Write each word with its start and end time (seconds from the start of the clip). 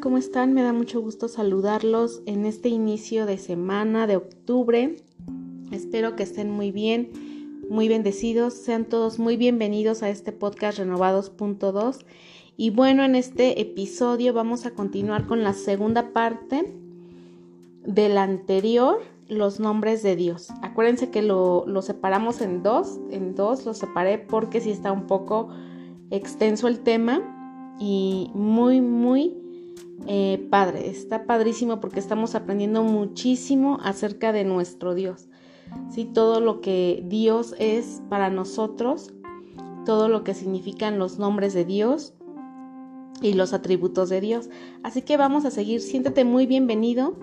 ¿cómo 0.00 0.16
están? 0.16 0.54
Me 0.54 0.62
da 0.62 0.72
mucho 0.72 1.00
gusto 1.02 1.28
saludarlos 1.28 2.22
en 2.24 2.46
este 2.46 2.70
inicio 2.70 3.26
de 3.26 3.36
semana 3.36 4.06
de 4.06 4.16
octubre. 4.16 4.96
Espero 5.70 6.16
que 6.16 6.22
estén 6.22 6.50
muy 6.50 6.70
bien, 6.70 7.10
muy 7.68 7.88
bendecidos. 7.88 8.54
Sean 8.54 8.86
todos 8.86 9.18
muy 9.18 9.36
bienvenidos 9.36 10.02
a 10.02 10.08
este 10.08 10.32
podcast 10.32 10.78
Renovados.2. 10.78 12.06
Y 12.56 12.70
bueno, 12.70 13.04
en 13.04 13.16
este 13.16 13.60
episodio 13.60 14.32
vamos 14.32 14.64
a 14.64 14.70
continuar 14.70 15.26
con 15.26 15.42
la 15.42 15.52
segunda 15.52 16.12
parte 16.12 16.72
del 17.84 18.16
anterior, 18.16 19.00
los 19.28 19.60
nombres 19.60 20.02
de 20.02 20.16
Dios. 20.16 20.48
Acuérdense 20.62 21.10
que 21.10 21.20
lo, 21.20 21.64
lo 21.66 21.82
separamos 21.82 22.40
en 22.40 22.62
dos, 22.62 22.98
en 23.10 23.34
dos 23.34 23.66
lo 23.66 23.74
separé 23.74 24.18
porque 24.18 24.60
si 24.60 24.70
está 24.70 24.90
un 24.90 25.06
poco 25.06 25.48
extenso 26.10 26.66
el 26.66 26.80
tema 26.80 27.76
y 27.78 28.30
muy, 28.34 28.80
muy 28.80 29.41
eh, 30.06 30.46
padre. 30.50 30.88
Está 30.88 31.24
padrísimo 31.24 31.80
porque 31.80 32.00
estamos 32.00 32.34
aprendiendo 32.34 32.82
muchísimo 32.82 33.78
acerca 33.82 34.32
de 34.32 34.44
nuestro 34.44 34.94
Dios. 34.94 35.28
¿sí? 35.90 36.04
Todo 36.04 36.40
lo 36.40 36.60
que 36.60 37.02
Dios 37.06 37.54
es 37.58 38.02
para 38.08 38.30
nosotros, 38.30 39.12
todo 39.84 40.08
lo 40.08 40.24
que 40.24 40.34
significan 40.34 40.98
los 40.98 41.18
nombres 41.18 41.54
de 41.54 41.64
Dios 41.64 42.14
y 43.20 43.34
los 43.34 43.52
atributos 43.52 44.08
de 44.08 44.20
Dios. 44.20 44.48
Así 44.82 45.02
que 45.02 45.16
vamos 45.16 45.44
a 45.44 45.50
seguir. 45.50 45.80
Siéntete 45.80 46.24
muy 46.24 46.46
bienvenido. 46.46 47.16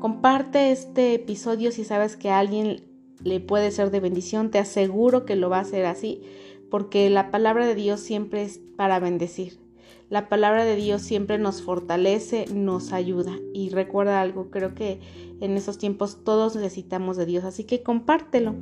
Comparte 0.00 0.70
este 0.70 1.14
episodio 1.14 1.72
si 1.72 1.84
sabes 1.84 2.16
que 2.16 2.30
a 2.30 2.38
alguien 2.38 2.82
le 3.22 3.40
puede 3.40 3.70
ser 3.70 3.90
de 3.90 4.00
bendición. 4.00 4.50
Te 4.50 4.58
aseguro 4.58 5.24
que 5.24 5.36
lo 5.36 5.50
va 5.50 5.58
a 5.58 5.62
hacer 5.62 5.86
así, 5.86 6.22
porque 6.70 7.08
la 7.10 7.30
palabra 7.30 7.66
de 7.66 7.74
Dios 7.74 8.00
siempre 8.00 8.42
es 8.42 8.60
para 8.76 8.98
bendecir. 8.98 9.63
La 10.10 10.28
palabra 10.28 10.64
de 10.64 10.76
Dios 10.76 11.02
siempre 11.02 11.38
nos 11.38 11.62
fortalece, 11.62 12.44
nos 12.52 12.92
ayuda. 12.92 13.32
Y 13.52 13.70
recuerda 13.70 14.20
algo, 14.20 14.50
creo 14.50 14.74
que 14.74 15.00
en 15.40 15.56
esos 15.56 15.78
tiempos 15.78 16.24
todos 16.24 16.56
necesitamos 16.56 17.16
de 17.16 17.26
Dios, 17.26 17.44
así 17.44 17.64
que 17.64 17.82
compártelo. 17.82 18.54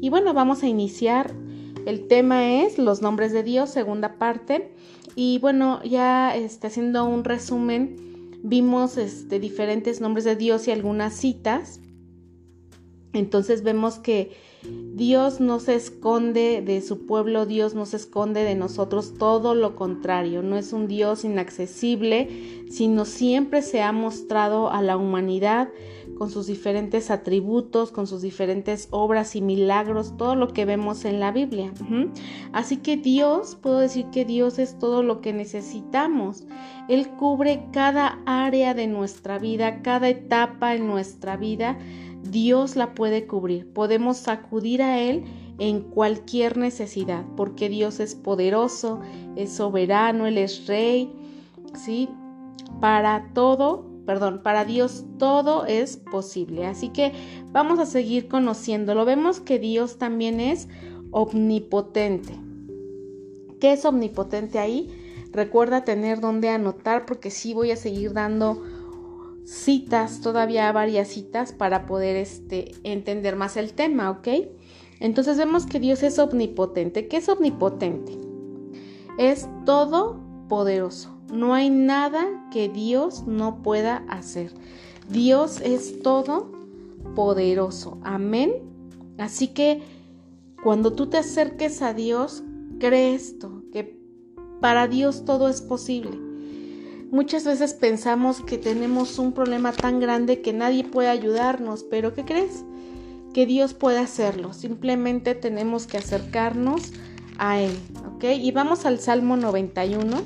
Y 0.00 0.10
bueno, 0.10 0.34
vamos 0.34 0.62
a 0.62 0.68
iniciar. 0.68 1.34
El 1.86 2.06
tema 2.08 2.62
es 2.62 2.78
los 2.78 3.00
nombres 3.00 3.32
de 3.32 3.42
Dios, 3.42 3.70
segunda 3.70 4.18
parte. 4.18 4.74
Y 5.16 5.38
bueno, 5.38 5.82
ya 5.82 6.36
este, 6.36 6.66
haciendo 6.66 7.04
un 7.06 7.24
resumen, 7.24 8.38
vimos 8.42 8.96
este, 8.98 9.40
diferentes 9.40 10.00
nombres 10.00 10.24
de 10.24 10.36
Dios 10.36 10.68
y 10.68 10.70
algunas 10.70 11.14
citas. 11.14 11.80
Entonces 13.12 13.62
vemos 13.62 13.98
que 13.98 14.32
Dios 14.62 15.40
no 15.40 15.60
se 15.60 15.74
esconde 15.74 16.60
de 16.60 16.82
su 16.82 17.06
pueblo, 17.06 17.46
Dios 17.46 17.74
no 17.74 17.86
se 17.86 17.96
esconde 17.96 18.44
de 18.44 18.54
nosotros, 18.54 19.14
todo 19.18 19.54
lo 19.54 19.74
contrario, 19.74 20.42
no 20.42 20.56
es 20.56 20.74
un 20.74 20.88
Dios 20.88 21.24
inaccesible, 21.24 22.66
sino 22.68 23.06
siempre 23.06 23.62
se 23.62 23.80
ha 23.80 23.92
mostrado 23.92 24.70
a 24.70 24.82
la 24.82 24.98
humanidad 24.98 25.70
con 26.18 26.30
sus 26.30 26.46
diferentes 26.46 27.10
atributos, 27.10 27.92
con 27.92 28.06
sus 28.06 28.20
diferentes 28.20 28.88
obras 28.90 29.36
y 29.36 29.40
milagros, 29.40 30.18
todo 30.18 30.36
lo 30.36 30.48
que 30.48 30.66
vemos 30.66 31.06
en 31.06 31.18
la 31.18 31.32
Biblia. 31.32 31.72
Así 32.52 32.76
que 32.76 32.98
Dios, 32.98 33.56
puedo 33.56 33.78
decir 33.78 34.04
que 34.12 34.26
Dios 34.26 34.58
es 34.58 34.78
todo 34.78 35.02
lo 35.02 35.22
que 35.22 35.32
necesitamos. 35.32 36.44
Él 36.90 37.08
cubre 37.08 37.64
cada 37.72 38.18
área 38.26 38.74
de 38.74 38.86
nuestra 38.86 39.38
vida, 39.38 39.80
cada 39.80 40.10
etapa 40.10 40.74
en 40.74 40.86
nuestra 40.86 41.38
vida 41.38 41.78
Dios 42.22 42.76
la 42.76 42.94
puede 42.94 43.26
cubrir. 43.26 43.72
Podemos 43.72 44.28
acudir 44.28 44.82
a 44.82 45.00
Él 45.00 45.24
en 45.58 45.80
cualquier 45.80 46.56
necesidad, 46.56 47.24
porque 47.36 47.68
Dios 47.68 48.00
es 48.00 48.14
poderoso, 48.14 49.00
es 49.36 49.52
soberano, 49.52 50.26
Él 50.26 50.38
es 50.38 50.66
rey, 50.66 51.12
¿sí? 51.74 52.08
Para 52.80 53.30
todo, 53.34 53.84
perdón, 54.06 54.40
para 54.42 54.64
Dios 54.64 55.04
todo 55.18 55.66
es 55.66 55.96
posible. 55.96 56.66
Así 56.66 56.88
que 56.88 57.12
vamos 57.52 57.78
a 57.78 57.86
seguir 57.86 58.28
conociéndolo. 58.28 59.04
Vemos 59.04 59.40
que 59.40 59.58
Dios 59.58 59.98
también 59.98 60.40
es 60.40 60.68
omnipotente. 61.10 62.34
¿Qué 63.60 63.72
es 63.72 63.84
omnipotente 63.84 64.58
ahí? 64.58 64.88
Recuerda 65.32 65.84
tener 65.84 66.20
donde 66.20 66.48
anotar 66.48 67.06
porque 67.06 67.30
sí 67.30 67.54
voy 67.54 67.70
a 67.70 67.76
seguir 67.76 68.12
dando 68.14 68.62
citas, 69.44 70.20
todavía 70.20 70.70
varias 70.72 71.08
citas 71.08 71.52
para 71.52 71.86
poder 71.86 72.16
este, 72.16 72.72
entender 72.84 73.36
más 73.36 73.56
el 73.56 73.72
tema, 73.72 74.10
¿ok? 74.10 74.28
Entonces 75.00 75.38
vemos 75.38 75.66
que 75.66 75.80
Dios 75.80 76.02
es 76.02 76.18
omnipotente. 76.18 77.08
¿Qué 77.08 77.16
es 77.16 77.28
omnipotente? 77.28 78.18
Es 79.18 79.48
todopoderoso. 79.64 81.16
No 81.32 81.54
hay 81.54 81.70
nada 81.70 82.48
que 82.52 82.68
Dios 82.68 83.26
no 83.26 83.62
pueda 83.62 84.04
hacer. 84.08 84.52
Dios 85.08 85.60
es 85.62 86.02
todopoderoso. 86.02 87.98
Amén. 88.02 88.52
Así 89.18 89.48
que 89.48 89.82
cuando 90.62 90.92
tú 90.92 91.06
te 91.06 91.16
acerques 91.18 91.80
a 91.82 91.94
Dios, 91.94 92.42
cree 92.78 93.14
esto, 93.14 93.62
que 93.72 93.98
para 94.60 94.86
Dios 94.88 95.24
todo 95.24 95.48
es 95.48 95.62
posible. 95.62 96.29
Muchas 97.10 97.44
veces 97.44 97.74
pensamos 97.74 98.40
que 98.40 98.56
tenemos 98.56 99.18
un 99.18 99.32
problema 99.32 99.72
tan 99.72 99.98
grande 99.98 100.42
que 100.42 100.52
nadie 100.52 100.84
puede 100.84 101.08
ayudarnos, 101.08 101.82
pero 101.82 102.14
¿qué 102.14 102.24
crees? 102.24 102.64
Que 103.34 103.46
Dios 103.46 103.74
puede 103.74 103.98
hacerlo. 103.98 104.52
Simplemente 104.52 105.34
tenemos 105.34 105.88
que 105.88 105.98
acercarnos 105.98 106.92
a 107.36 107.60
Él, 107.60 107.72
¿ok? 108.14 108.24
Y 108.40 108.52
vamos 108.52 108.86
al 108.86 109.00
Salmo 109.00 109.36
91. 109.36 110.22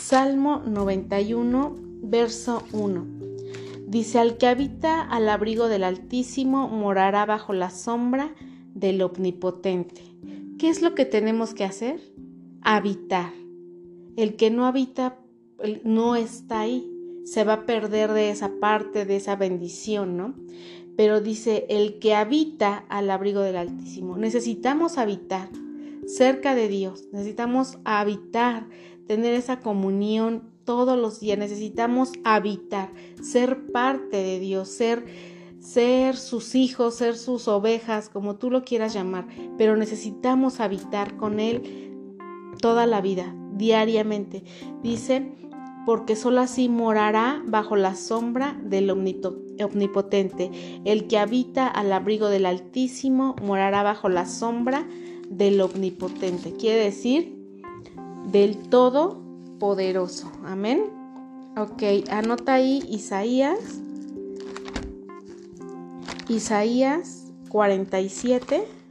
Salmo 0.00 0.62
91, 0.66 1.74
verso 2.04 2.62
1. 2.72 3.04
Dice, 3.88 4.20
al 4.20 4.38
que 4.38 4.46
habita 4.46 5.02
al 5.02 5.28
abrigo 5.28 5.66
del 5.66 5.82
Altísimo 5.82 6.68
morará 6.68 7.26
bajo 7.26 7.52
la 7.54 7.70
sombra 7.70 8.32
del 8.72 9.02
Omnipotente. 9.02 10.02
¿Qué 10.60 10.68
es 10.68 10.80
lo 10.80 10.94
que 10.94 11.06
tenemos 11.06 11.54
que 11.54 11.64
hacer? 11.64 12.00
Habitar 12.62 13.41
el 14.16 14.36
que 14.36 14.50
no 14.50 14.66
habita 14.66 15.18
no 15.84 16.16
está 16.16 16.60
ahí, 16.60 16.88
se 17.24 17.44
va 17.44 17.52
a 17.52 17.66
perder 17.66 18.12
de 18.12 18.30
esa 18.30 18.50
parte, 18.60 19.04
de 19.04 19.16
esa 19.16 19.36
bendición, 19.36 20.16
¿no? 20.16 20.34
Pero 20.96 21.20
dice, 21.20 21.66
el 21.68 21.98
que 21.98 22.14
habita 22.14 22.84
al 22.88 23.10
abrigo 23.10 23.40
del 23.40 23.56
Altísimo. 23.56 24.18
Necesitamos 24.18 24.98
habitar 24.98 25.48
cerca 26.06 26.54
de 26.54 26.68
Dios, 26.68 27.08
necesitamos 27.12 27.78
habitar, 27.84 28.66
tener 29.06 29.34
esa 29.34 29.60
comunión 29.60 30.50
todos 30.64 30.98
los 30.98 31.20
días, 31.20 31.38
necesitamos 31.38 32.12
habitar, 32.24 32.92
ser 33.22 33.66
parte 33.72 34.16
de 34.16 34.38
Dios, 34.40 34.68
ser 34.68 35.04
ser 35.62 36.16
sus 36.16 36.56
hijos, 36.56 36.96
ser 36.96 37.16
sus 37.16 37.46
ovejas, 37.46 38.08
como 38.08 38.34
tú 38.34 38.50
lo 38.50 38.64
quieras 38.64 38.94
llamar, 38.94 39.28
pero 39.56 39.76
necesitamos 39.76 40.58
habitar 40.58 41.16
con 41.16 41.38
Él 41.38 42.16
toda 42.60 42.84
la 42.84 43.00
vida, 43.00 43.32
diariamente. 43.56 44.44
Dice, 44.82 45.32
porque 45.84 46.16
solo 46.16 46.40
así 46.40 46.68
morará 46.68 47.42
bajo 47.46 47.76
la 47.76 47.94
sombra 47.94 48.58
del 48.62 48.90
omnipotente. 48.90 50.50
El 50.84 51.06
que 51.08 51.18
habita 51.18 51.66
al 51.66 51.92
abrigo 51.92 52.28
del 52.28 52.46
Altísimo 52.46 53.34
morará 53.42 53.82
bajo 53.82 54.08
la 54.08 54.26
sombra 54.26 54.86
del 55.28 55.60
omnipotente. 55.60 56.52
Quiere 56.52 56.84
decir, 56.84 57.36
del 58.30 58.56
Todopoderoso. 58.68 60.30
Amén. 60.44 60.84
Ok, 61.56 61.82
anota 62.10 62.54
ahí 62.54 62.82
Isaías. 62.88 63.80
Isaías 66.28 67.32
47. 67.48 68.81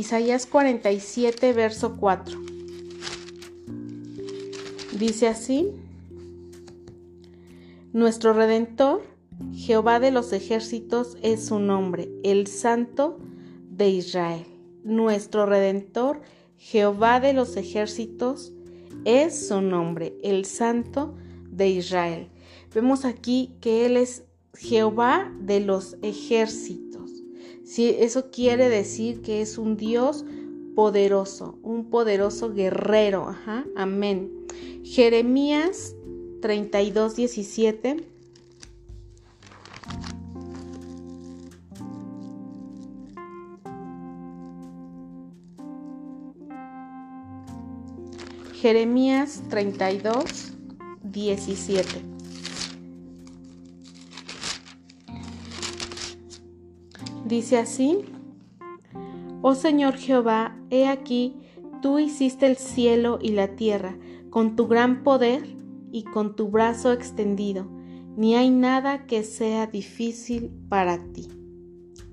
Isaías 0.00 0.46
47, 0.46 1.52
verso 1.52 1.98
4. 1.98 2.40
Dice 4.98 5.28
así, 5.28 5.68
Nuestro 7.92 8.32
Redentor, 8.32 9.02
Jehová 9.52 10.00
de 10.00 10.10
los 10.10 10.32
ejércitos, 10.32 11.18
es 11.20 11.44
su 11.44 11.58
nombre, 11.58 12.08
el 12.24 12.46
Santo 12.46 13.18
de 13.70 13.90
Israel. 13.90 14.46
Nuestro 14.84 15.44
Redentor, 15.44 16.22
Jehová 16.56 17.20
de 17.20 17.34
los 17.34 17.58
ejércitos, 17.58 18.54
es 19.04 19.48
su 19.48 19.60
nombre, 19.60 20.16
el 20.22 20.46
Santo 20.46 21.14
de 21.50 21.68
Israel. 21.68 22.30
Vemos 22.74 23.04
aquí 23.04 23.54
que 23.60 23.84
Él 23.84 23.98
es 23.98 24.24
Jehová 24.54 25.30
de 25.42 25.60
los 25.60 25.98
ejércitos 26.00 26.99
Sí, 27.70 27.94
eso 28.00 28.32
quiere 28.32 28.68
decir 28.68 29.22
que 29.22 29.42
es 29.42 29.56
un 29.56 29.76
Dios 29.76 30.24
poderoso, 30.74 31.56
un 31.62 31.88
poderoso 31.88 32.52
guerrero. 32.52 33.28
Ajá, 33.28 33.64
amén. 33.76 34.28
Jeremías 34.82 35.94
32, 36.42 37.14
17. 37.14 38.08
Jeremías 48.54 49.42
32, 49.48 50.54
17. 51.04 52.19
Dice 57.30 57.58
así, 57.58 57.98
Oh 59.40 59.54
Señor 59.54 59.94
Jehová, 59.94 60.58
he 60.68 60.88
aquí, 60.88 61.36
tú 61.80 62.00
hiciste 62.00 62.44
el 62.46 62.56
cielo 62.56 63.20
y 63.22 63.28
la 63.28 63.54
tierra 63.54 63.96
con 64.30 64.56
tu 64.56 64.66
gran 64.66 65.04
poder 65.04 65.44
y 65.92 66.02
con 66.02 66.34
tu 66.34 66.48
brazo 66.48 66.92
extendido. 66.92 67.68
Ni 68.16 68.34
hay 68.34 68.50
nada 68.50 69.06
que 69.06 69.22
sea 69.22 69.68
difícil 69.68 70.50
para 70.68 71.04
ti. 71.12 71.28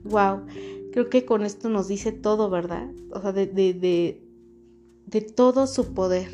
Wow, 0.03 0.45
creo 0.91 1.09
que 1.09 1.25
con 1.25 1.41
esto 1.41 1.67
nos 1.67 1.87
dice 1.87 2.11
todo, 2.11 2.51
¿verdad? 2.51 2.87
O 3.11 3.19
sea, 3.19 3.31
de, 3.31 3.47
de, 3.47 4.21
de 5.07 5.21
todo 5.21 5.65
su 5.65 5.95
poder. 5.95 6.29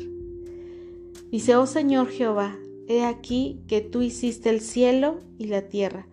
Dice, 1.30 1.56
oh 1.56 1.66
Señor 1.66 2.08
Jehová, 2.08 2.58
he 2.86 3.02
aquí 3.02 3.62
que 3.66 3.80
tú 3.80 4.02
hiciste 4.02 4.50
el 4.50 4.60
cielo 4.60 5.20
y 5.38 5.46
la 5.46 5.68
tierra 5.68 6.06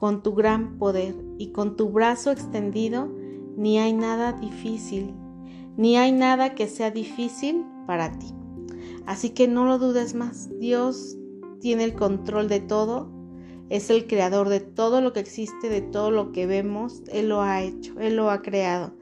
con 0.00 0.22
tu 0.22 0.34
gran 0.34 0.78
poder 0.78 1.14
y 1.36 1.48
con 1.48 1.76
tu 1.76 1.90
brazo 1.90 2.30
extendido, 2.30 3.06
ni 3.58 3.78
hay 3.78 3.92
nada 3.92 4.32
difícil, 4.32 5.12
ni 5.76 5.98
hay 5.98 6.10
nada 6.10 6.54
que 6.54 6.68
sea 6.68 6.90
difícil 6.90 7.66
para 7.86 8.10
ti. 8.18 8.28
Así 9.04 9.28
que 9.28 9.46
no 9.46 9.66
lo 9.66 9.78
dudes 9.78 10.14
más, 10.14 10.48
Dios 10.58 11.18
tiene 11.60 11.84
el 11.84 11.92
control 11.92 12.48
de 12.48 12.60
todo, 12.60 13.12
es 13.68 13.90
el 13.90 14.06
creador 14.06 14.48
de 14.48 14.60
todo 14.60 15.02
lo 15.02 15.12
que 15.12 15.20
existe, 15.20 15.68
de 15.68 15.82
todo 15.82 16.10
lo 16.10 16.32
que 16.32 16.46
vemos, 16.46 17.02
Él 17.12 17.28
lo 17.28 17.42
ha 17.42 17.60
hecho, 17.62 18.00
Él 18.00 18.16
lo 18.16 18.30
ha 18.30 18.40
creado. 18.40 18.94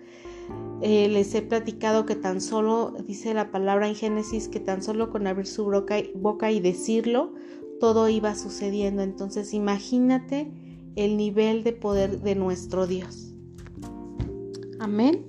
Eh, 0.83 1.09
les 1.09 1.33
he 1.37 1.43
platicado 1.43 2.07
que 2.07 2.17
tan 2.17 2.41
solo, 2.41 2.97
dice 3.07 3.35
la 3.35 3.53
palabra 3.53 3.87
en 3.87 3.95
Génesis, 3.95 4.49
que 4.49 4.59
tan 4.59 4.83
solo 4.83 5.11
con 5.11 5.29
abrir 5.29 5.47
su 5.47 5.65
boca, 5.65 5.95
boca 6.17 6.51
y 6.51 6.59
decirlo, 6.59 7.35
todo 7.79 8.09
iba 8.09 8.35
sucediendo. 8.35 9.03
Entonces 9.03 9.55
imagínate 9.55 10.51
el 10.99 11.17
nivel 11.17 11.65
de 11.65 11.73
poder 11.73 12.21
de 12.21 12.35
nuestro 12.35 12.87
Dios. 12.87 13.33
Amén. 14.81 15.25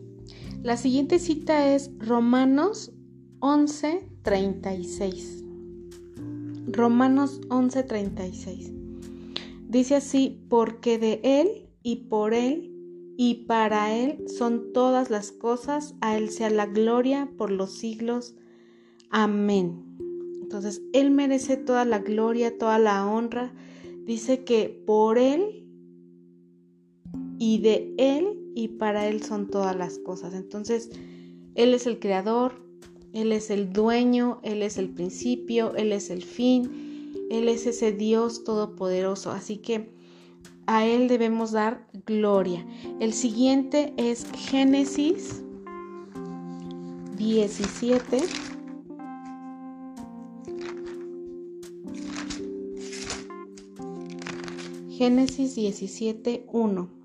La 0.64 0.78
siguiente 0.78 1.20
cita 1.20 1.74
es 1.74 1.92
Romanos 2.00 2.92
11:36. 3.40 5.44
Romanos 6.68 7.40
11:36. 7.50 8.74
Dice 9.68 9.96
así, 9.96 10.42
porque 10.50 10.98
de 10.98 11.22
Él 11.24 11.70
y 11.84 12.08
por 12.08 12.34
Él 12.34 12.74
y 13.16 13.46
para 13.46 13.96
Él 13.96 14.28
son 14.28 14.74
todas 14.74 15.12
las 15.12 15.32
cosas, 15.32 15.94
a 16.02 16.18
Él 16.18 16.30
sea 16.30 16.50
la 16.50 16.66
gloria 16.66 17.30
por 17.38 17.52
los 17.52 17.74
siglos. 17.74 18.36
Amén. 19.12 19.86
Entonces, 20.42 20.82
Él 20.94 21.12
merece 21.12 21.58
toda 21.58 21.86
la 21.86 22.00
gloria, 22.00 22.58
toda 22.58 22.80
la 22.80 23.06
honra. 23.06 23.54
Dice 24.06 24.44
que 24.44 24.82
por 24.88 25.20
Él 25.20 25.59
y 27.40 27.60
de 27.60 27.94
Él 27.98 28.38
y 28.54 28.68
para 28.68 29.08
Él 29.08 29.24
son 29.24 29.48
todas 29.48 29.76
las 29.76 29.98
cosas. 29.98 30.34
Entonces, 30.34 30.92
Él 31.56 31.74
es 31.74 31.88
el 31.88 32.00
creador, 32.00 32.62
Él 33.14 33.32
es 33.32 33.50
el 33.50 33.72
dueño, 33.72 34.40
Él 34.44 34.62
es 34.62 34.78
el 34.78 34.90
principio, 34.90 35.74
Él 35.76 35.94
es 35.94 36.10
el 36.10 36.22
fin, 36.22 37.14
Él 37.32 37.48
es 37.48 37.66
ese 37.66 37.94
Dios 37.94 38.44
todopoderoso. 38.44 39.32
Así 39.32 39.58
que 39.58 39.90
a 40.68 40.86
Él 40.86 41.08
debemos 41.08 41.52
dar 41.52 41.88
gloria. 42.06 42.68
El 43.00 43.14
siguiente 43.14 43.94
es 43.98 44.28
Génesis 44.36 45.42
17. 47.18 48.20
Génesis 54.90 55.56
17, 55.56 56.46
1. 56.52 56.99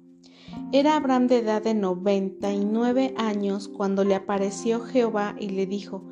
Era 0.74 0.96
Abraham 0.96 1.28
de 1.28 1.38
edad 1.38 1.62
de 1.62 1.72
99 1.72 3.14
años 3.16 3.68
cuando 3.68 4.02
le 4.04 4.14
apareció 4.14 4.80
Jehová 4.80 5.36
y 5.38 5.50
le 5.50 5.66
dijo, 5.66 6.04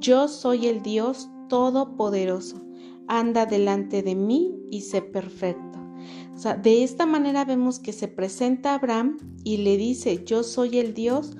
Yo 0.00 0.26
soy 0.28 0.66
el 0.66 0.82
Dios 0.82 1.28
Todopoderoso, 1.48 2.56
anda 3.06 3.46
delante 3.46 4.02
de 4.02 4.14
mí 4.16 4.56
y 4.70 4.80
sé 4.80 5.02
perfecto 5.02 5.76
de 6.62 6.84
esta 6.84 7.06
manera 7.06 7.44
vemos 7.44 7.78
que 7.78 7.92
se 7.92 8.08
presenta 8.08 8.74
Abraham 8.74 9.16
y 9.42 9.58
le 9.58 9.76
dice, 9.76 10.22
yo 10.24 10.42
soy 10.42 10.78
el 10.78 10.92
Dios 10.92 11.36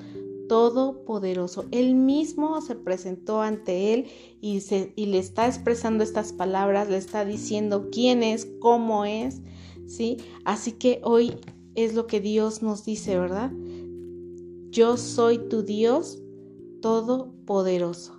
todopoderoso. 0.48 1.66
Él 1.70 1.94
mismo 1.94 2.60
se 2.62 2.76
presentó 2.76 3.42
ante 3.42 3.92
él 3.92 4.06
y, 4.40 4.62
y 4.96 5.06
le 5.06 5.18
está 5.18 5.46
expresando 5.46 6.02
estas 6.02 6.32
palabras, 6.32 6.88
le 6.88 6.96
está 6.96 7.24
diciendo 7.24 7.88
quién 7.92 8.22
es, 8.22 8.48
cómo 8.58 9.04
es, 9.04 9.42
¿sí? 9.86 10.16
Así 10.44 10.72
que 10.72 11.00
hoy 11.04 11.36
es 11.76 11.94
lo 11.94 12.06
que 12.06 12.20
Dios 12.20 12.62
nos 12.62 12.84
dice, 12.84 13.18
¿verdad? 13.18 13.52
Yo 14.70 14.96
soy 14.96 15.38
tu 15.48 15.62
Dios 15.62 16.22
todopoderoso. 16.80 18.14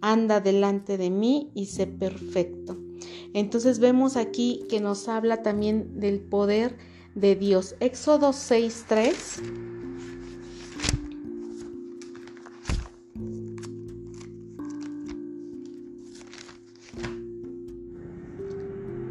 Anda 0.00 0.40
delante 0.40 0.98
de 0.98 1.10
mí 1.10 1.50
y 1.54 1.66
sé 1.66 1.86
perfecto. 1.86 2.76
Entonces 3.32 3.78
vemos 3.78 4.16
aquí 4.16 4.64
que 4.68 4.80
nos 4.80 5.08
habla 5.08 5.42
también 5.42 5.98
del 5.98 6.20
poder 6.20 6.76
de 7.14 7.36
Dios. 7.36 7.74
Éxodo 7.80 8.30
6.3. 8.30 9.73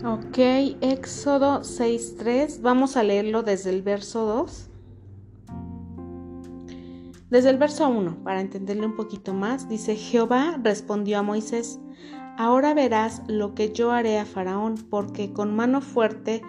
Ok, 0.06 0.38
Éxodo 0.82 1.62
6.3. 1.62 2.60
Vamos 2.62 2.98
a 2.98 3.04
leerlo 3.04 3.42
desde 3.42 3.70
el 3.70 3.82
verso 3.82 4.26
2. 4.26 4.70
Desde 7.30 7.50
el 7.50 7.58
verso 7.58 7.88
1, 7.88 8.22
para 8.22 8.42
entenderle 8.42 8.86
un 8.86 8.98
poquito 8.98 9.34
más, 9.34 9.70
dice, 9.70 9.96
Jehová 9.96 10.60
respondió 10.62 11.20
a 11.20 11.24
Moisés, 11.24 11.80
Ahora 12.38 12.74
verás 12.74 13.22
lo 13.28 13.56
que 13.56 13.72
yo 13.72 13.94
haré 13.94 14.20
a 14.20 14.26
Faraón, 14.26 14.76
porque 14.90 15.32
con 15.32 15.56
mano 15.56 15.80
fuerte 15.80 16.42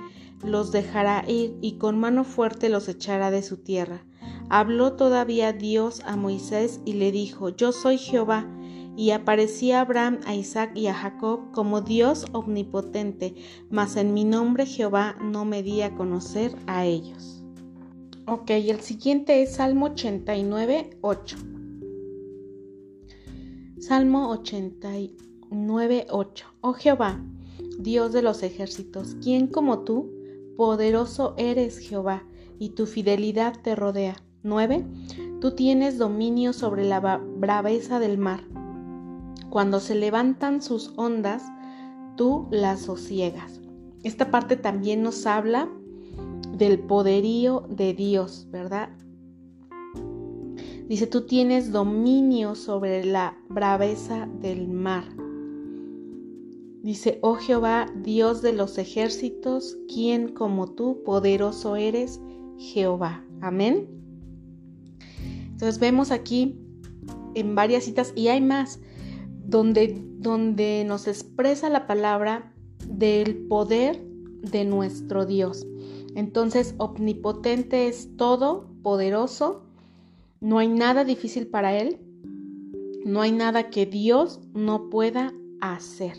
los 0.42 0.73
dejará 0.73 1.25
ir 1.28 1.56
y 1.61 1.78
con 1.78 1.96
mano 1.96 2.25
fuerte 2.25 2.68
los 2.68 2.88
echará 2.88 3.30
de 3.30 3.44
su 3.44 3.58
tierra. 3.58 4.04
Habló 4.50 4.94
todavía 4.94 5.52
Dios 5.52 6.02
a 6.04 6.16
Moisés 6.16 6.80
y 6.84 6.94
le 6.94 7.12
dijo, 7.12 7.50
Yo 7.50 7.70
soy 7.70 7.99
Jehová. 7.99 8.49
Y 8.96 9.10
aparecía 9.10 9.80
Abraham, 9.80 10.20
a 10.24 10.34
Isaac 10.34 10.72
y 10.76 10.86
a 10.86 10.94
Jacob 10.94 11.50
como 11.52 11.80
Dios 11.80 12.26
omnipotente, 12.32 13.34
mas 13.70 13.96
en 13.96 14.14
mi 14.14 14.24
nombre 14.24 14.66
Jehová 14.66 15.16
no 15.20 15.44
me 15.44 15.62
di 15.62 15.82
a 15.82 15.94
conocer 15.94 16.54
a 16.66 16.84
ellos. 16.84 17.42
Ok, 18.26 18.50
el 18.50 18.80
siguiente 18.80 19.42
es 19.42 19.56
Salmo 19.56 19.86
89, 19.86 20.98
8. 21.02 21.36
Salmo 23.78 24.30
89. 24.30 25.24
9:8. 25.54 26.44
Oh 26.60 26.72
Jehová, 26.72 27.22
Dios 27.78 28.12
de 28.12 28.22
los 28.22 28.42
ejércitos, 28.42 29.16
¿quién 29.22 29.46
como 29.46 29.80
tú? 29.80 30.10
Poderoso 30.56 31.34
eres 31.36 31.78
Jehová, 31.78 32.24
y 32.58 32.70
tu 32.70 32.86
fidelidad 32.86 33.54
te 33.62 33.74
rodea. 33.74 34.16
9. 34.42 34.84
Tú 35.40 35.52
tienes 35.52 35.98
dominio 35.98 36.52
sobre 36.52 36.84
la 36.84 37.00
braveza 37.00 37.98
del 37.98 38.18
mar. 38.18 38.44
Cuando 39.54 39.78
se 39.78 39.94
levantan 39.94 40.61
sus 40.61 40.92
ondas, 40.96 41.44
tú 42.16 42.49
las 42.50 42.80
sosiegas. 42.80 43.61
Esta 44.02 44.32
parte 44.32 44.56
también 44.56 45.04
nos 45.04 45.26
habla 45.26 45.68
del 46.58 46.80
poderío 46.80 47.64
de 47.70 47.94
Dios, 47.94 48.49
¿verdad? 48.50 48.88
Dice, 50.88 51.06
tú 51.06 51.26
tienes 51.26 51.70
dominio 51.70 52.56
sobre 52.56 53.04
la 53.04 53.38
braveza 53.49 54.28
del 54.40 54.66
mar. 54.66 55.04
Dice, 56.82 57.20
oh 57.23 57.37
Jehová, 57.37 57.87
Dios 58.02 58.42
de 58.42 58.54
los 58.54 58.76
ejércitos, 58.76 59.78
¿quién 59.87 60.34
como 60.34 60.73
tú, 60.73 61.00
poderoso 61.04 61.76
eres, 61.76 62.20
Jehová. 62.58 63.25
Amén. 63.40 63.87
Entonces 65.52 65.78
vemos 65.78 66.11
aquí 66.11 66.58
en 67.37 67.54
varias 67.54 67.84
citas, 67.84 68.12
y 68.16 68.26
hay 68.26 68.40
más, 68.40 68.80
donde, 69.54 70.02
donde 70.18 70.84
nos 70.84 71.06
expresa 71.06 71.68
la 71.68 71.87
palabra 71.87 72.52
del 72.88 73.46
poder 73.46 74.04
de 74.42 74.64
nuestro 74.64 75.26
Dios. 75.26 75.64
Entonces, 76.16 76.75
omnipotente 76.78 77.87
es 77.87 78.16
todo, 78.16 78.66
poderoso, 78.82 79.62
no 80.40 80.58
hay 80.58 80.66
nada 80.66 81.04
difícil 81.04 81.46
para 81.46 81.78
Él, 81.78 82.00
no 83.04 83.20
hay 83.20 83.30
nada 83.30 83.70
que 83.70 83.87
Dios 83.87 84.40
no 84.54 84.90
pueda 84.90 85.32
hacer. 85.61 86.16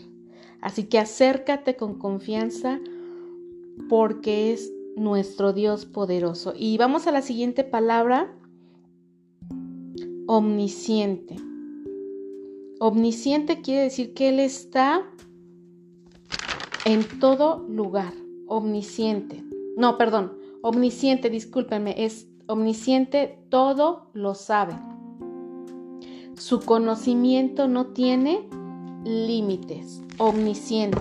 Así 0.62 0.84
que 0.84 0.98
acércate 0.98 1.76
con 1.76 1.98
confianza 1.98 2.80
porque 3.90 4.54
es 4.54 4.72
nuestro 4.96 5.52
Dios 5.52 5.84
poderoso. 5.84 6.54
Y 6.56 6.78
vamos 6.78 7.06
a 7.06 7.12
la 7.12 7.20
siguiente 7.20 7.64
palabra, 7.64 8.34
omnisciente. 10.26 11.36
Omnisciente 12.78 13.62
quiere 13.62 13.84
decir 13.84 14.12
que 14.12 14.28
Él 14.28 14.38
está 14.38 15.02
en 16.84 17.04
todo 17.20 17.64
lugar. 17.68 18.12
Omnisciente. 18.46 19.42
No, 19.76 19.96
perdón. 19.96 20.38
Omnisciente, 20.62 21.30
discúlpenme. 21.30 22.04
Es 22.04 22.28
omnisciente, 22.46 23.38
todo 23.48 24.10
lo 24.12 24.34
sabe. 24.34 24.74
Su 26.34 26.60
conocimiento 26.60 27.66
no 27.66 27.88
tiene 27.88 28.46
límites. 29.04 30.02
Omnisciente. 30.18 30.98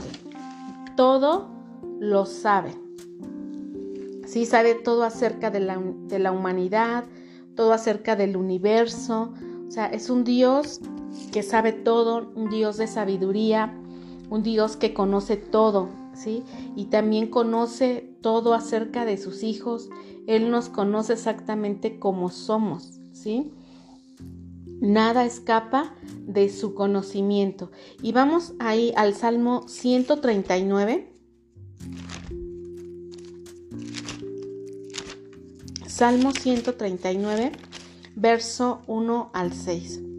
Todo 0.95 1.49
lo 1.99 2.25
sabe. 2.25 2.71
Sí, 4.25 4.45
sabe 4.45 4.75
todo 4.75 5.03
acerca 5.03 5.51
de 5.51 5.59
la, 5.59 5.77
de 6.07 6.19
la 6.19 6.31
humanidad, 6.31 7.03
todo 7.53 7.73
acerca 7.73 8.15
del 8.15 8.37
universo. 8.37 9.33
O 9.67 9.71
sea, 9.71 9.87
es 9.87 10.09
un 10.09 10.23
Dios 10.23 10.79
que 11.31 11.43
sabe 11.43 11.73
todo, 11.73 12.31
un 12.35 12.49
Dios 12.49 12.77
de 12.77 12.87
sabiduría, 12.87 13.73
un 14.29 14.43
Dios 14.43 14.77
que 14.77 14.93
conoce 14.93 15.37
todo, 15.37 15.89
¿sí? 16.13 16.43
Y 16.75 16.85
también 16.85 17.27
conoce 17.27 18.15
todo 18.21 18.53
acerca 18.53 19.05
de 19.05 19.17
sus 19.17 19.43
hijos. 19.43 19.89
Él 20.27 20.49
nos 20.49 20.69
conoce 20.69 21.13
exactamente 21.13 21.99
como 21.99 22.29
somos, 22.29 22.99
¿sí? 23.11 23.51
Nada 24.81 25.25
escapa 25.25 25.95
de 26.21 26.49
su 26.49 26.73
conocimiento. 26.73 27.71
Y 28.01 28.11
vamos 28.11 28.53
ahí 28.59 28.93
al 28.95 29.13
Salmo 29.13 29.67
139. 29.67 31.11
Salmo 35.87 36.31
139, 36.33 37.53
verso 38.15 38.81
1 38.87 39.29
al 39.33 39.53
6. 39.53 40.14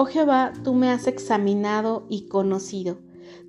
Oh 0.00 0.04
Jehová, 0.04 0.52
tú 0.62 0.74
me 0.74 0.90
has 0.90 1.08
examinado 1.08 2.06
y 2.08 2.28
conocido. 2.28 2.98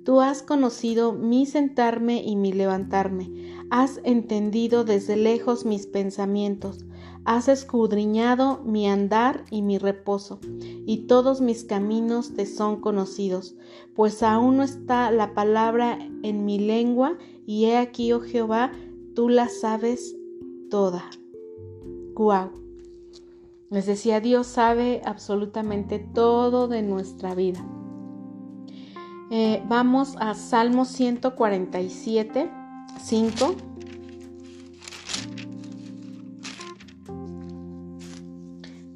Tú 0.04 0.20
has 0.20 0.42
conocido 0.42 1.12
mi 1.12 1.46
sentarme 1.46 2.24
y 2.24 2.34
mi 2.34 2.52
levantarme. 2.52 3.30
Has 3.70 4.00
entendido 4.02 4.82
desde 4.82 5.14
lejos 5.14 5.64
mis 5.64 5.86
pensamientos. 5.86 6.84
Has 7.24 7.46
escudriñado 7.46 8.64
mi 8.64 8.88
andar 8.88 9.44
y 9.52 9.62
mi 9.62 9.78
reposo, 9.78 10.40
y 10.50 11.06
todos 11.06 11.40
mis 11.40 11.62
caminos 11.62 12.34
te 12.34 12.46
son 12.46 12.80
conocidos, 12.80 13.54
pues 13.94 14.24
aún 14.24 14.56
no 14.56 14.64
está 14.64 15.12
la 15.12 15.34
palabra 15.34 16.00
en 16.24 16.44
mi 16.44 16.58
lengua, 16.58 17.16
y 17.46 17.66
he 17.66 17.76
aquí, 17.76 18.12
oh 18.12 18.22
Jehová, 18.22 18.72
tú 19.14 19.28
la 19.28 19.48
sabes 19.48 20.16
toda. 20.68 21.04
Guau. 22.14 22.69
Les 23.70 23.86
decía, 23.86 24.20
Dios 24.20 24.48
sabe 24.48 25.00
absolutamente 25.04 26.00
todo 26.00 26.66
de 26.66 26.82
nuestra 26.82 27.36
vida. 27.36 27.64
Eh, 29.30 29.62
vamos 29.68 30.16
a 30.18 30.34
Salmo 30.34 30.84
147, 30.84 32.50
5. 33.00 33.54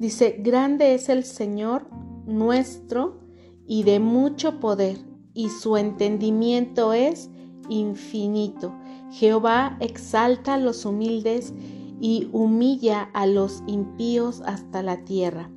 Dice, 0.00 0.36
grande 0.40 0.94
es 0.94 1.08
el 1.08 1.22
Señor 1.22 1.86
nuestro 2.26 3.20
y 3.68 3.84
de 3.84 4.00
mucho 4.00 4.58
poder, 4.58 4.98
y 5.34 5.50
su 5.50 5.76
entendimiento 5.76 6.92
es 6.92 7.30
infinito. 7.68 8.74
Jehová 9.12 9.76
exalta 9.78 10.54
a 10.54 10.58
los 10.58 10.84
humildes 10.84 11.54
y 12.00 12.28
humilla 12.32 13.02
a 13.12 13.26
los 13.26 13.62
impíos 13.66 14.42
hasta 14.44 14.82
la 14.82 15.04
tierra. 15.04 15.50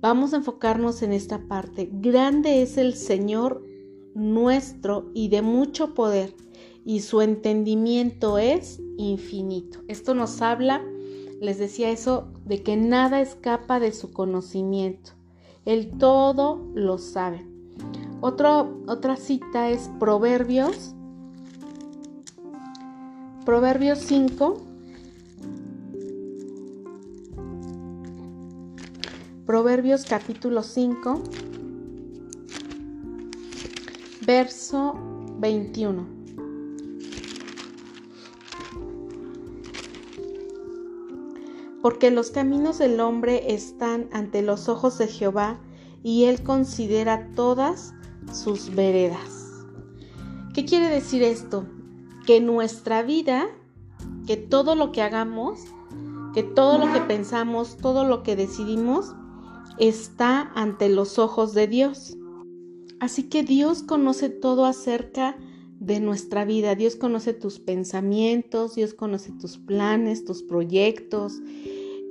Vamos 0.00 0.32
a 0.32 0.36
enfocarnos 0.36 1.02
en 1.02 1.12
esta 1.12 1.46
parte. 1.46 1.88
Grande 1.92 2.62
es 2.62 2.76
el 2.76 2.94
Señor 2.94 3.62
nuestro 4.14 5.10
y 5.14 5.28
de 5.28 5.42
mucho 5.42 5.94
poder, 5.94 6.34
y 6.84 7.00
su 7.00 7.20
entendimiento 7.20 8.38
es 8.38 8.80
infinito. 8.96 9.80
Esto 9.88 10.14
nos 10.14 10.42
habla 10.42 10.82
les 11.40 11.58
decía 11.58 11.90
eso 11.90 12.28
de 12.44 12.62
que 12.62 12.76
nada 12.76 13.20
escapa 13.20 13.80
de 13.80 13.92
su 13.92 14.12
conocimiento. 14.12 15.12
Él 15.64 15.98
todo 15.98 16.66
lo 16.74 16.98
sabe. 16.98 17.46
otra 18.20 19.16
cita 19.16 19.68
es 19.68 19.90
Proverbios. 19.98 20.94
Proverbios 23.44 23.98
5. 23.98 24.56
Proverbios 29.46 30.04
capítulo 30.04 30.62
5, 30.62 31.22
verso 34.26 34.94
21. 35.38 36.24
porque 41.84 42.10
los 42.10 42.30
caminos 42.30 42.78
del 42.78 42.98
hombre 42.98 43.52
están 43.52 44.08
ante 44.10 44.40
los 44.40 44.70
ojos 44.70 44.96
de 44.96 45.06
Jehová, 45.06 45.60
y 46.02 46.24
él 46.24 46.42
considera 46.42 47.28
todas 47.36 47.92
sus 48.32 48.74
veredas. 48.74 49.66
¿Qué 50.54 50.64
quiere 50.64 50.88
decir 50.88 51.22
esto? 51.22 51.66
Que 52.26 52.40
nuestra 52.40 53.02
vida, 53.02 53.48
que 54.26 54.38
todo 54.38 54.76
lo 54.76 54.92
que 54.92 55.02
hagamos, 55.02 55.60
que 56.32 56.42
todo 56.42 56.78
lo 56.78 56.90
que 56.90 57.00
pensamos, 57.00 57.76
todo 57.76 58.06
lo 58.06 58.22
que 58.22 58.34
decidimos, 58.34 59.14
está 59.78 60.52
ante 60.54 60.88
los 60.88 61.18
ojos 61.18 61.54
de 61.54 61.66
Dios. 61.66 62.16
Así 63.00 63.24
que 63.24 63.42
Dios 63.42 63.82
conoce 63.82 64.30
todo 64.30 64.64
acerca 64.64 65.36
de 65.80 66.00
nuestra 66.00 66.44
vida. 66.44 66.74
Dios 66.74 66.96
conoce 66.96 67.34
tus 67.34 67.58
pensamientos, 67.58 68.74
Dios 68.74 68.94
conoce 68.94 69.32
tus 69.32 69.58
planes, 69.58 70.24
tus 70.24 70.42
proyectos, 70.42 71.40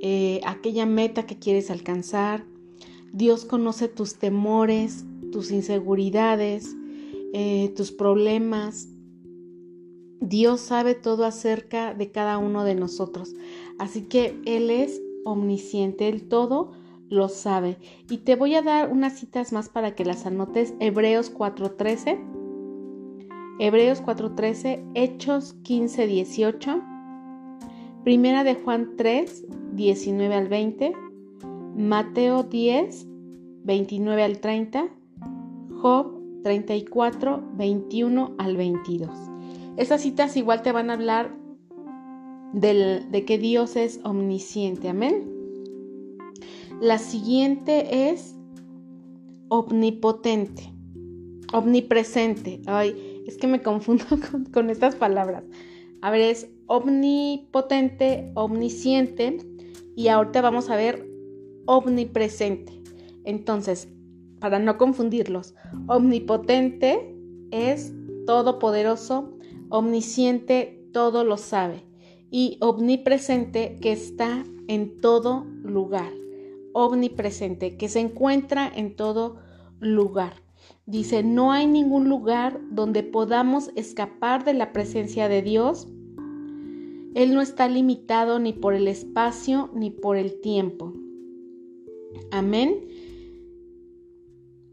eh, 0.00 0.40
aquella 0.44 0.86
meta 0.86 1.26
que 1.26 1.38
quieres 1.38 1.70
alcanzar. 1.70 2.44
Dios 3.12 3.44
conoce 3.44 3.88
tus 3.88 4.14
temores, 4.14 5.04
tus 5.32 5.50
inseguridades, 5.50 6.76
eh, 7.32 7.72
tus 7.76 7.90
problemas. 7.90 8.88
Dios 10.20 10.60
sabe 10.60 10.94
todo 10.94 11.24
acerca 11.24 11.94
de 11.94 12.10
cada 12.10 12.38
uno 12.38 12.64
de 12.64 12.74
nosotros. 12.74 13.34
Así 13.78 14.02
que 14.02 14.40
Él 14.44 14.70
es 14.70 15.00
omnisciente, 15.24 16.08
Él 16.08 16.28
todo 16.28 16.72
lo 17.08 17.28
sabe. 17.28 17.78
Y 18.08 18.18
te 18.18 18.36
voy 18.36 18.54
a 18.54 18.62
dar 18.62 18.90
unas 18.90 19.18
citas 19.18 19.52
más 19.52 19.68
para 19.68 19.94
que 19.94 20.04
las 20.04 20.26
anotes. 20.26 20.74
Hebreos 20.80 21.34
4.13. 21.34 22.18
Hebreos 23.58 24.02
4.13, 24.02 24.84
Hechos 24.94 25.56
15.18. 25.62 26.82
Primera 28.02 28.44
de 28.44 28.56
Juan 28.56 28.96
3, 28.96 29.46
19 29.74 30.34
al 30.34 30.48
20, 30.48 30.92
Mateo 31.76 32.42
10, 32.42 33.06
29 33.64 34.22
al 34.22 34.40
30, 34.40 34.88
Job 35.80 36.20
34, 36.42 37.42
21 37.56 38.34
al 38.38 38.56
22. 38.56 39.10
Esas 39.76 40.02
citas 40.02 40.36
igual 40.36 40.62
te 40.62 40.72
van 40.72 40.90
a 40.90 40.94
hablar 40.94 41.34
de 42.52 43.24
que 43.26 43.38
Dios 43.38 43.76
es 43.76 44.00
omnisciente, 44.04 44.88
amén. 44.88 45.43
La 46.80 46.98
siguiente 46.98 48.10
es 48.10 48.34
omnipotente, 49.48 50.72
omnipresente. 51.52 52.60
Ay, 52.66 53.22
es 53.26 53.36
que 53.36 53.46
me 53.46 53.62
confundo 53.62 54.04
con, 54.52 54.70
estas 54.70 54.96
palabras. 54.96 55.44
A 56.02 56.10
ver, 56.10 56.22
es 56.22 56.48
omnipotente, 56.66 58.32
omnisciente 58.34 59.38
y 59.94 60.08
ahorita 60.08 60.40
vamos 60.40 60.68
a 60.68 60.76
ver 60.76 61.08
omnipresente. 61.66 62.72
Entonces, 63.24 63.88
para 64.40 64.58
no 64.58 64.76
confundirlos, 64.76 65.54
omnipotente 65.86 67.16
es 67.50 67.94
todopoderoso, 68.26 69.38
omnisciente 69.70 70.84
todo 70.92 71.24
lo 71.24 71.36
sabe 71.36 71.84
y 72.30 72.58
omnipresente 72.60 73.78
que 73.80 73.92
está 73.92 74.44
en 74.66 75.00
todo 75.00 75.46
lugar. 75.62 76.23
Omnipresente 76.74 77.78
que 77.78 77.88
se 77.88 78.00
encuentra 78.00 78.70
en 78.74 78.94
todo 78.94 79.38
lugar. 79.80 80.34
Dice, 80.84 81.22
no 81.22 81.52
hay 81.52 81.66
ningún 81.66 82.10
lugar 82.10 82.60
donde 82.70 83.02
podamos 83.02 83.70
escapar 83.74 84.44
de 84.44 84.52
la 84.52 84.72
presencia 84.72 85.28
de 85.28 85.40
Dios 85.40 85.88
él 87.14 87.32
no 87.32 87.40
está 87.40 87.68
limitado 87.68 88.40
ni 88.40 88.52
por 88.52 88.74
el 88.74 88.88
espacio 88.88 89.70
ni 89.72 89.90
por 89.90 90.16
el 90.16 90.40
tiempo. 90.40 90.92
Amén. 92.32 92.88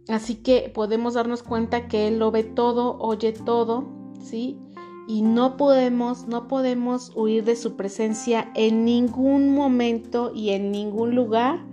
Así 0.08 0.36
que 0.36 0.72
podemos 0.74 1.14
darnos 1.14 1.44
cuenta 1.44 1.88
que 1.88 2.08
Él 2.08 2.18
lo 2.18 2.32
ve 2.32 2.44
todo, 2.44 2.98
oye 2.98 3.32
todo, 3.32 3.86
¿sí? 4.20 4.60
Y 5.08 5.22
no 5.22 5.56
podemos, 5.56 6.28
no 6.28 6.48
podemos 6.48 7.12
huir 7.16 7.44
de 7.44 7.56
su 7.56 7.76
presencia 7.76 8.52
en 8.56 8.86
ningún 8.86 9.54
momento 9.54 10.32
y 10.34 10.50
en 10.50 10.72
ningún 10.72 11.14
lugar 11.14 11.64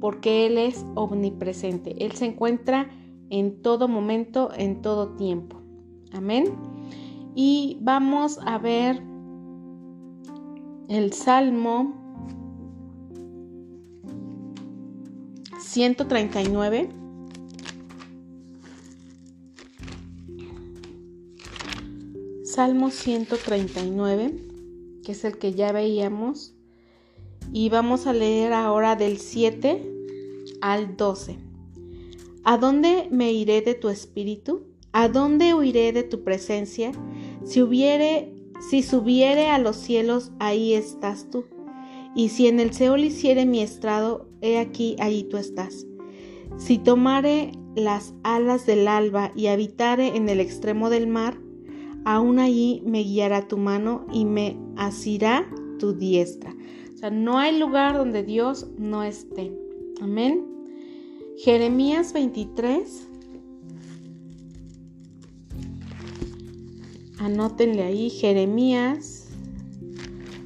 porque 0.00 0.46
Él 0.46 0.58
es 0.58 0.84
omnipresente. 0.94 2.04
Él 2.04 2.12
se 2.12 2.26
encuentra 2.26 2.90
en 3.30 3.62
todo 3.62 3.88
momento, 3.88 4.50
en 4.56 4.82
todo 4.82 5.16
tiempo. 5.16 5.60
Amén. 6.12 6.44
Y 7.34 7.78
vamos 7.80 8.38
a 8.44 8.58
ver 8.58 9.02
el 10.88 11.12
Salmo 11.12 11.94
139. 15.58 16.88
Salmo 22.44 22.90
139, 22.90 24.34
que 25.04 25.12
es 25.12 25.24
el 25.24 25.38
que 25.38 25.52
ya 25.52 25.70
veíamos. 25.70 26.57
Y 27.52 27.68
vamos 27.70 28.06
a 28.06 28.12
leer 28.12 28.52
ahora 28.52 28.96
del 28.96 29.18
7 29.18 29.82
al 30.60 30.96
12. 30.96 31.38
¿A 32.44 32.58
dónde 32.58 33.08
me 33.10 33.32
iré 33.32 33.62
de 33.62 33.74
tu 33.74 33.88
espíritu? 33.88 34.62
¿A 34.92 35.08
dónde 35.08 35.54
huiré 35.54 35.92
de 35.92 36.02
tu 36.02 36.24
presencia? 36.24 36.92
Si 37.44 37.62
hubiere, 37.62 38.32
si 38.70 38.82
subiere 38.82 39.48
a 39.48 39.58
los 39.58 39.76
cielos, 39.76 40.32
ahí 40.38 40.74
estás 40.74 41.30
tú. 41.30 41.44
Y 42.14 42.30
si 42.30 42.48
en 42.48 42.58
el 42.58 42.72
Seol 42.72 43.04
hiciere 43.04 43.46
mi 43.46 43.60
estrado, 43.60 44.28
he 44.40 44.58
aquí, 44.58 44.96
allí 44.98 45.24
tú 45.24 45.36
estás. 45.36 45.86
Si 46.56 46.78
tomare 46.78 47.52
las 47.76 48.14
alas 48.24 48.66
del 48.66 48.88
alba 48.88 49.30
y 49.36 49.46
habitare 49.46 50.16
en 50.16 50.28
el 50.28 50.40
extremo 50.40 50.90
del 50.90 51.06
mar, 51.06 51.38
aún 52.04 52.38
allí 52.38 52.82
me 52.84 53.02
guiará 53.02 53.46
tu 53.46 53.58
mano 53.58 54.06
y 54.12 54.24
me 54.24 54.56
asirá 54.76 55.48
tu 55.78 55.92
diestra. 55.92 56.54
O 56.98 57.00
sea, 57.00 57.10
no 57.10 57.38
hay 57.38 57.56
lugar 57.56 57.96
donde 57.96 58.24
Dios 58.24 58.66
no 58.76 59.04
esté. 59.04 59.56
Amén. 60.00 60.44
Jeremías 61.36 62.12
23. 62.12 63.08
Anótenle 67.20 67.84
ahí, 67.84 68.10
Jeremías 68.10 69.28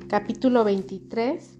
capítulo 0.08 0.62
23, 0.62 1.58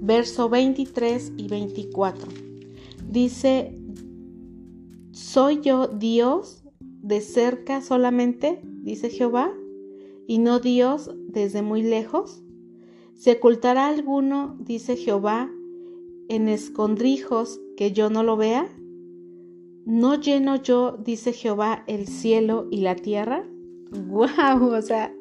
verso 0.00 0.48
23 0.48 1.32
y 1.36 1.48
24. 1.48 2.26
Dice, 3.06 3.78
¿soy 5.12 5.60
yo 5.60 5.88
Dios 5.88 6.64
de 6.80 7.20
cerca 7.20 7.82
solamente? 7.82 8.62
dice 8.80 9.10
Jehová, 9.10 9.52
y 10.26 10.38
no 10.38 10.58
Dios 10.58 11.10
desde 11.28 11.60
muy 11.60 11.82
lejos. 11.82 12.43
¿Se 13.14 13.32
ocultará 13.32 13.86
alguno, 13.86 14.56
dice 14.60 14.96
Jehová, 14.96 15.50
en 16.28 16.48
escondrijos 16.48 17.60
que 17.76 17.92
yo 17.92 18.10
no 18.10 18.22
lo 18.22 18.36
vea? 18.36 18.68
¿No 19.86 20.20
lleno 20.20 20.56
yo, 20.56 20.98
dice 21.04 21.32
Jehová, 21.32 21.84
el 21.86 22.06
cielo 22.06 22.66
y 22.70 22.80
la 22.80 22.96
tierra? 22.96 23.44
¡Guau! 24.08 24.74
O 24.74 24.82
sea, 24.82 25.14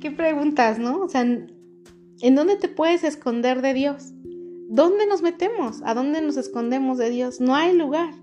qué 0.00 0.10
preguntas, 0.10 0.78
¿no? 0.78 1.00
O 1.00 1.08
sea, 1.08 1.22
¿en 1.22 2.34
dónde 2.34 2.56
te 2.56 2.68
puedes 2.68 3.04
esconder 3.04 3.62
de 3.62 3.74
Dios? 3.74 4.12
¿Dónde 4.68 5.06
nos 5.06 5.22
metemos? 5.22 5.80
¿A 5.84 5.94
dónde 5.94 6.20
nos 6.20 6.36
escondemos 6.36 6.98
de 6.98 7.10
Dios? 7.10 7.40
No 7.40 7.54
hay 7.54 7.76
lugar. 7.76 8.14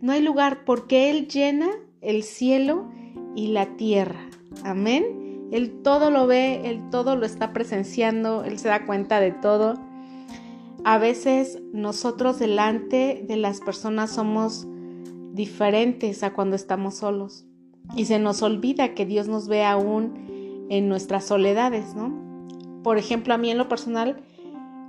No 0.00 0.12
hay 0.12 0.20
lugar 0.20 0.64
porque 0.64 1.10
Él 1.10 1.28
llena 1.28 1.70
el 2.00 2.24
cielo 2.24 2.90
y 3.36 3.48
la 3.48 3.76
tierra. 3.76 4.28
Amén. 4.64 5.21
Él 5.52 5.82
todo 5.82 6.10
lo 6.10 6.26
ve, 6.26 6.62
Él 6.64 6.80
todo 6.90 7.14
lo 7.14 7.26
está 7.26 7.52
presenciando, 7.52 8.42
Él 8.42 8.58
se 8.58 8.68
da 8.68 8.86
cuenta 8.86 9.20
de 9.20 9.30
todo. 9.30 9.74
A 10.84 10.98
veces 10.98 11.60
nosotros 11.72 12.38
delante 12.38 13.24
de 13.28 13.36
las 13.36 13.60
personas 13.60 14.10
somos 14.10 14.66
diferentes 15.32 16.22
a 16.22 16.32
cuando 16.32 16.56
estamos 16.56 16.96
solos 16.96 17.44
y 17.94 18.06
se 18.06 18.18
nos 18.18 18.42
olvida 18.42 18.94
que 18.94 19.06
Dios 19.06 19.28
nos 19.28 19.46
ve 19.46 19.64
aún 19.64 20.66
en 20.70 20.88
nuestras 20.88 21.24
soledades, 21.24 21.94
¿no? 21.94 22.12
Por 22.82 22.98
ejemplo, 22.98 23.34
a 23.34 23.38
mí 23.38 23.50
en 23.50 23.58
lo 23.58 23.68
personal 23.68 24.22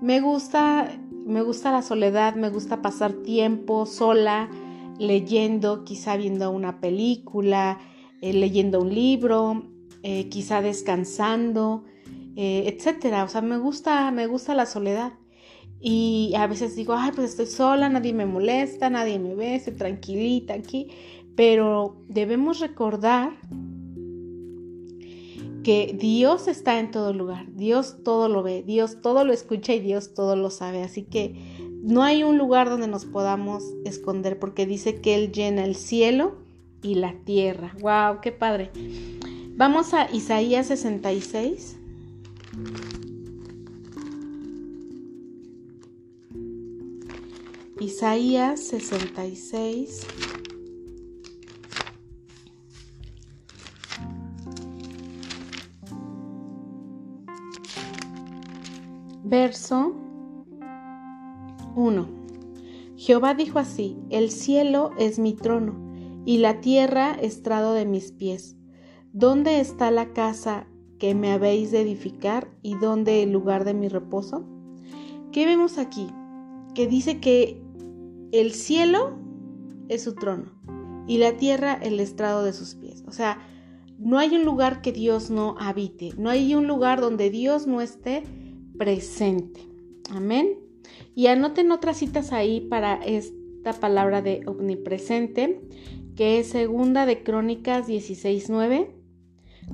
me 0.02 0.22
gusta 0.22 0.90
me 1.26 1.42
gusta 1.42 1.72
la 1.72 1.82
soledad, 1.82 2.36
me 2.36 2.50
gusta 2.50 2.82
pasar 2.82 3.14
tiempo 3.14 3.86
sola, 3.86 4.50
leyendo, 5.00 5.84
quizá 5.84 6.18
viendo 6.18 6.52
una 6.52 6.80
película, 6.80 7.80
eh, 8.22 8.34
leyendo 8.34 8.82
un 8.82 8.94
libro, 8.94 9.64
eh, 10.04 10.30
quizá 10.30 10.62
descansando, 10.62 11.86
eh, 12.36 12.66
etcétera. 12.68 13.24
O 13.24 13.30
sea, 13.30 13.42
me 13.42 13.58
gusta, 13.58 14.12
me 14.12 14.28
gusta 14.28 14.54
la 14.54 14.66
soledad. 14.66 15.14
Y 15.80 16.34
a 16.38 16.48
veces 16.48 16.76
digo, 16.76 16.94
ay, 16.94 17.12
pues 17.16 17.32
estoy 17.32 17.48
sola, 17.48 17.90
nadie 17.90 18.14
me 18.14 18.26
molesta, 18.26 18.90
nadie 18.90 19.20
me 19.20 19.36
ve, 19.36 19.56
estoy 19.56 19.74
tranquilita 19.74 20.54
aquí. 20.54 20.90
Pero 21.36 21.98
debemos 22.08 22.60
recordar 22.60 23.34
que 25.64 25.96
Dios 25.98 26.48
está 26.48 26.80
en 26.80 26.92
todo 26.92 27.14
lugar, 27.14 27.46
Dios 27.54 28.04
todo 28.04 28.28
lo 28.28 28.44
ve, 28.44 28.64
Dios 28.64 29.02
todo 29.02 29.24
lo 29.24 29.34
escucha 29.34 29.74
y 29.74 29.80
Dios 29.80 30.14
todo 30.14 30.36
lo 30.36 30.50
sabe. 30.50 30.84
Así 30.84 31.04
que 31.04 31.36
no 31.82 32.04
hay 32.04 32.24
un 32.24 32.38
lugar 32.38 32.70
donde 32.70 32.88
nos 32.88 33.06
podamos 33.06 33.64
esconder 33.86 34.40
porque 34.40 34.66
dice 34.66 35.02
que 35.02 35.16
Él 35.16 35.32
llena 35.32 35.66
el 35.66 35.76
cielo 35.76 36.36
y 36.82 36.96
la 36.96 37.14
tierra. 37.26 37.76
¡Wow! 37.82 38.20
¡Qué 38.22 38.32
padre! 38.32 38.72
Vamos 39.56 39.94
a 39.94 40.10
Isaías 40.12 40.66
66. 40.66 41.78
Isaías 47.80 48.60
66. 48.62 50.08
Verso 59.24 59.94
1. 61.76 62.08
Jehová 62.98 63.36
dijo 63.36 63.60
así, 63.60 63.98
el 64.10 64.32
cielo 64.32 64.92
es 64.98 65.20
mi 65.20 65.34
trono 65.34 65.94
y 66.26 66.40
la 66.40 66.60
tierra 66.60 67.14
estrado 67.14 67.74
de 67.74 67.86
mis 67.86 68.12
pies. 68.12 68.56
¿Dónde 69.16 69.60
está 69.60 69.92
la 69.92 70.12
casa 70.12 70.66
que 70.98 71.14
me 71.14 71.32
habéis 71.32 71.70
de 71.70 71.82
edificar 71.82 72.50
y 72.64 72.74
dónde 72.74 73.22
el 73.22 73.32
lugar 73.32 73.64
de 73.64 73.76
mi 73.76 73.88
reposo? 73.88 74.44
¿Qué 75.32 75.46
vemos 75.46 75.78
aquí? 75.78 76.08
Que 76.74 76.88
dice 76.88 77.20
que 77.20 77.62
el 78.32 78.54
cielo 78.54 79.16
es 79.88 80.02
su 80.02 80.16
trono 80.16 80.52
y 81.08 81.20
la 81.20 81.38
tierra 81.38 81.76
el 81.76 82.00
estrado 82.00 82.44
de 82.44 82.54
sus 82.54 82.74
pies. 82.74 83.04
O 83.06 83.12
sea, 83.12 83.38
no 84.00 84.18
hay 84.18 84.36
un 84.36 84.46
lugar 84.46 84.82
que 84.82 84.92
Dios 84.92 85.30
no 85.30 85.58
habite, 85.60 86.10
no 86.18 86.32
hay 86.32 86.56
un 86.56 86.66
lugar 86.66 87.00
donde 87.00 87.30
Dios 87.30 87.68
no 87.68 87.82
esté 87.82 88.24
presente. 88.80 89.62
Amén. 90.10 90.58
Y 91.14 91.28
anoten 91.28 91.72
otras 91.72 91.98
citas 91.98 92.34
ahí 92.34 92.62
para 92.62 92.96
esta 92.96 93.74
palabra 93.74 94.24
de 94.24 94.42
omnipresente, 94.48 95.62
que 96.16 96.40
es 96.40 96.48
segunda 96.48 97.06
de 97.06 97.22
Crónicas 97.22 97.88
16.9, 97.88 99.03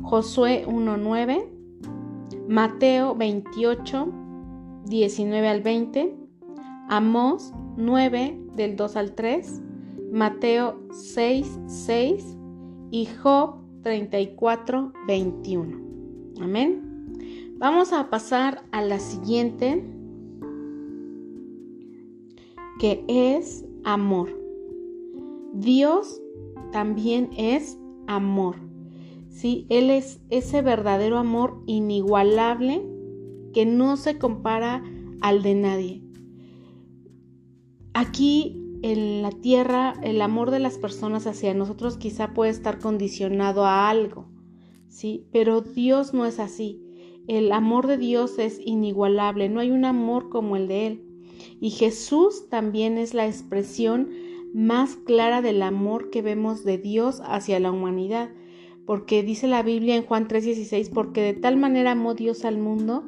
Josué 0.01 0.65
1.9, 0.67 1.45
Mateo 2.47 3.15
28, 3.15 4.13
19 4.85 5.47
al 5.47 5.61
20, 5.61 6.15
Amós 6.89 7.53
9 7.77 8.39
del 8.55 8.75
2 8.75 8.95
al 8.95 9.13
3, 9.13 9.61
Mateo 10.11 10.79
6, 10.91 11.59
6 11.67 12.37
y 12.91 13.05
Job 13.21 13.55
34, 13.83 14.91
21. 15.07 15.77
Amén. 16.41 16.89
Vamos 17.57 17.93
a 17.93 18.09
pasar 18.09 18.63
a 18.71 18.81
la 18.81 18.99
siguiente, 18.99 19.83
que 22.79 23.03
es 23.07 23.65
amor. 23.83 24.29
Dios 25.53 26.21
también 26.71 27.29
es 27.37 27.77
amor. 28.07 28.68
¿Sí? 29.39 29.65
Él 29.69 29.89
es 29.89 30.19
ese 30.29 30.61
verdadero 30.61 31.17
amor 31.17 31.63
inigualable 31.65 32.85
que 33.53 33.65
no 33.65 33.95
se 33.95 34.17
compara 34.17 34.83
al 35.21 35.43
de 35.43 35.55
nadie. 35.55 36.03
Aquí 37.93 38.61
en 38.81 39.21
la 39.21 39.31
tierra 39.31 39.93
el 40.03 40.21
amor 40.21 40.51
de 40.51 40.59
las 40.59 40.77
personas 40.77 41.25
hacia 41.25 41.53
nosotros 41.53 41.95
quizá 41.95 42.33
puede 42.33 42.51
estar 42.51 42.79
condicionado 42.79 43.65
a 43.65 43.89
algo, 43.89 44.27
¿sí? 44.89 45.25
Pero 45.31 45.61
Dios 45.61 46.13
no 46.13 46.25
es 46.25 46.39
así. 46.39 46.83
El 47.25 47.53
amor 47.53 47.87
de 47.87 47.97
Dios 47.97 48.39
es 48.39 48.59
inigualable, 48.59 49.47
no 49.47 49.61
hay 49.61 49.71
un 49.71 49.85
amor 49.85 50.27
como 50.27 50.57
el 50.57 50.67
de 50.67 50.87
Él. 50.87 51.05
Y 51.61 51.69
Jesús 51.69 52.49
también 52.49 52.97
es 52.97 53.13
la 53.13 53.25
expresión 53.25 54.09
más 54.53 54.97
clara 54.97 55.41
del 55.41 55.61
amor 55.61 56.09
que 56.09 56.21
vemos 56.21 56.65
de 56.65 56.77
Dios 56.77 57.21
hacia 57.23 57.61
la 57.61 57.71
humanidad, 57.71 58.31
porque 58.89 59.21
dice 59.21 59.47
la 59.47 59.61
Biblia 59.61 59.95
en 59.95 60.03
Juan 60.03 60.27
3:16, 60.27 60.89
porque 60.89 61.21
de 61.21 61.33
tal 61.35 61.57
manera 61.57 61.91
amó 61.91 62.15
Dios 62.15 62.43
al 62.43 62.57
mundo 62.57 63.03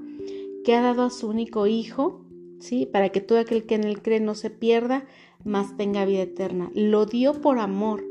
que 0.63 0.75
ha 0.75 0.81
dado 0.83 1.05
a 1.05 1.09
su 1.09 1.27
único 1.27 1.65
Hijo 1.65 2.21
¿sí? 2.59 2.85
Para 2.85 3.09
que 3.09 3.19
todo 3.19 3.39
aquel 3.39 3.65
que 3.65 3.73
en 3.73 3.85
él 3.85 4.03
cree 4.03 4.19
no 4.19 4.35
se 4.35 4.51
pierda, 4.51 5.05
más 5.43 5.75
tenga 5.77 6.05
vida 6.05 6.21
eterna. 6.21 6.69
Lo 6.75 7.07
dio 7.07 7.41
por 7.41 7.57
amor, 7.57 8.05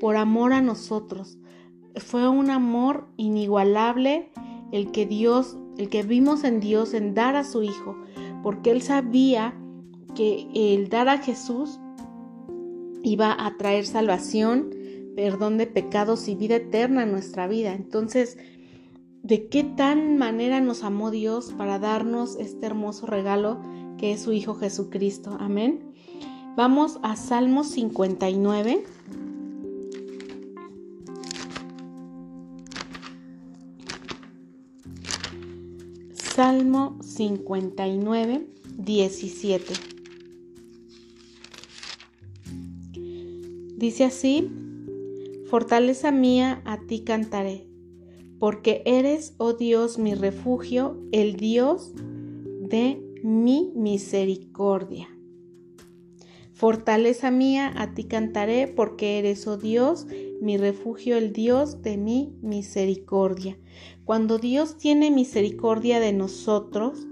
por 0.00 0.16
amor 0.16 0.54
a 0.54 0.62
nosotros. 0.62 1.36
Fue 1.96 2.26
un 2.30 2.48
amor 2.48 3.08
inigualable 3.18 4.30
el 4.72 4.90
que 4.90 5.04
Dios, 5.04 5.58
el 5.76 5.90
que 5.90 6.04
vimos 6.04 6.44
en 6.44 6.60
Dios 6.60 6.94
en 6.94 7.12
dar 7.12 7.36
a 7.36 7.44
su 7.44 7.62
Hijo, 7.62 7.94
porque 8.42 8.70
Él 8.70 8.80
sabía 8.80 9.54
que 10.14 10.48
el 10.54 10.88
dar 10.88 11.10
a 11.10 11.18
Jesús 11.18 11.78
iba 13.02 13.36
a 13.38 13.58
traer 13.58 13.84
salvación, 13.84 14.70
perdón 15.14 15.58
de 15.58 15.66
pecados 15.66 16.28
y 16.28 16.34
vida 16.34 16.56
eterna 16.56 17.02
en 17.02 17.12
nuestra 17.12 17.46
vida. 17.46 17.74
Entonces, 17.74 18.38
¿de 19.22 19.48
qué 19.48 19.64
tan 19.64 20.16
manera 20.18 20.60
nos 20.60 20.82
amó 20.84 21.10
Dios 21.10 21.52
para 21.56 21.78
darnos 21.78 22.36
este 22.36 22.66
hermoso 22.66 23.06
regalo 23.06 23.60
que 23.98 24.12
es 24.12 24.22
su 24.22 24.32
Hijo 24.32 24.54
Jesucristo? 24.54 25.36
Amén. 25.38 25.92
Vamos 26.56 26.98
a 27.02 27.16
Salmo 27.16 27.64
59. 27.64 28.84
Salmo 36.12 36.98
59, 37.02 38.46
17. 38.78 39.74
Dice 43.76 44.04
así, 44.04 44.50
Fortaleza 45.52 46.12
mía, 46.12 46.62
a 46.64 46.80
ti 46.80 47.04
cantaré, 47.04 47.68
porque 48.38 48.80
eres, 48.86 49.34
oh 49.36 49.52
Dios, 49.52 49.98
mi 49.98 50.14
refugio, 50.14 50.96
el 51.12 51.36
Dios 51.36 51.92
de 51.94 53.02
mi 53.22 53.70
misericordia. 53.76 55.10
Fortaleza 56.54 57.30
mía, 57.30 57.70
a 57.76 57.92
ti 57.92 58.04
cantaré, 58.04 58.66
porque 58.66 59.18
eres, 59.18 59.46
oh 59.46 59.58
Dios, 59.58 60.06
mi 60.40 60.56
refugio, 60.56 61.18
el 61.18 61.34
Dios 61.34 61.82
de 61.82 61.98
mi 61.98 62.34
misericordia. 62.40 63.58
Cuando 64.06 64.38
Dios 64.38 64.78
tiene 64.78 65.10
misericordia 65.10 66.00
de 66.00 66.14
nosotros, 66.14 67.06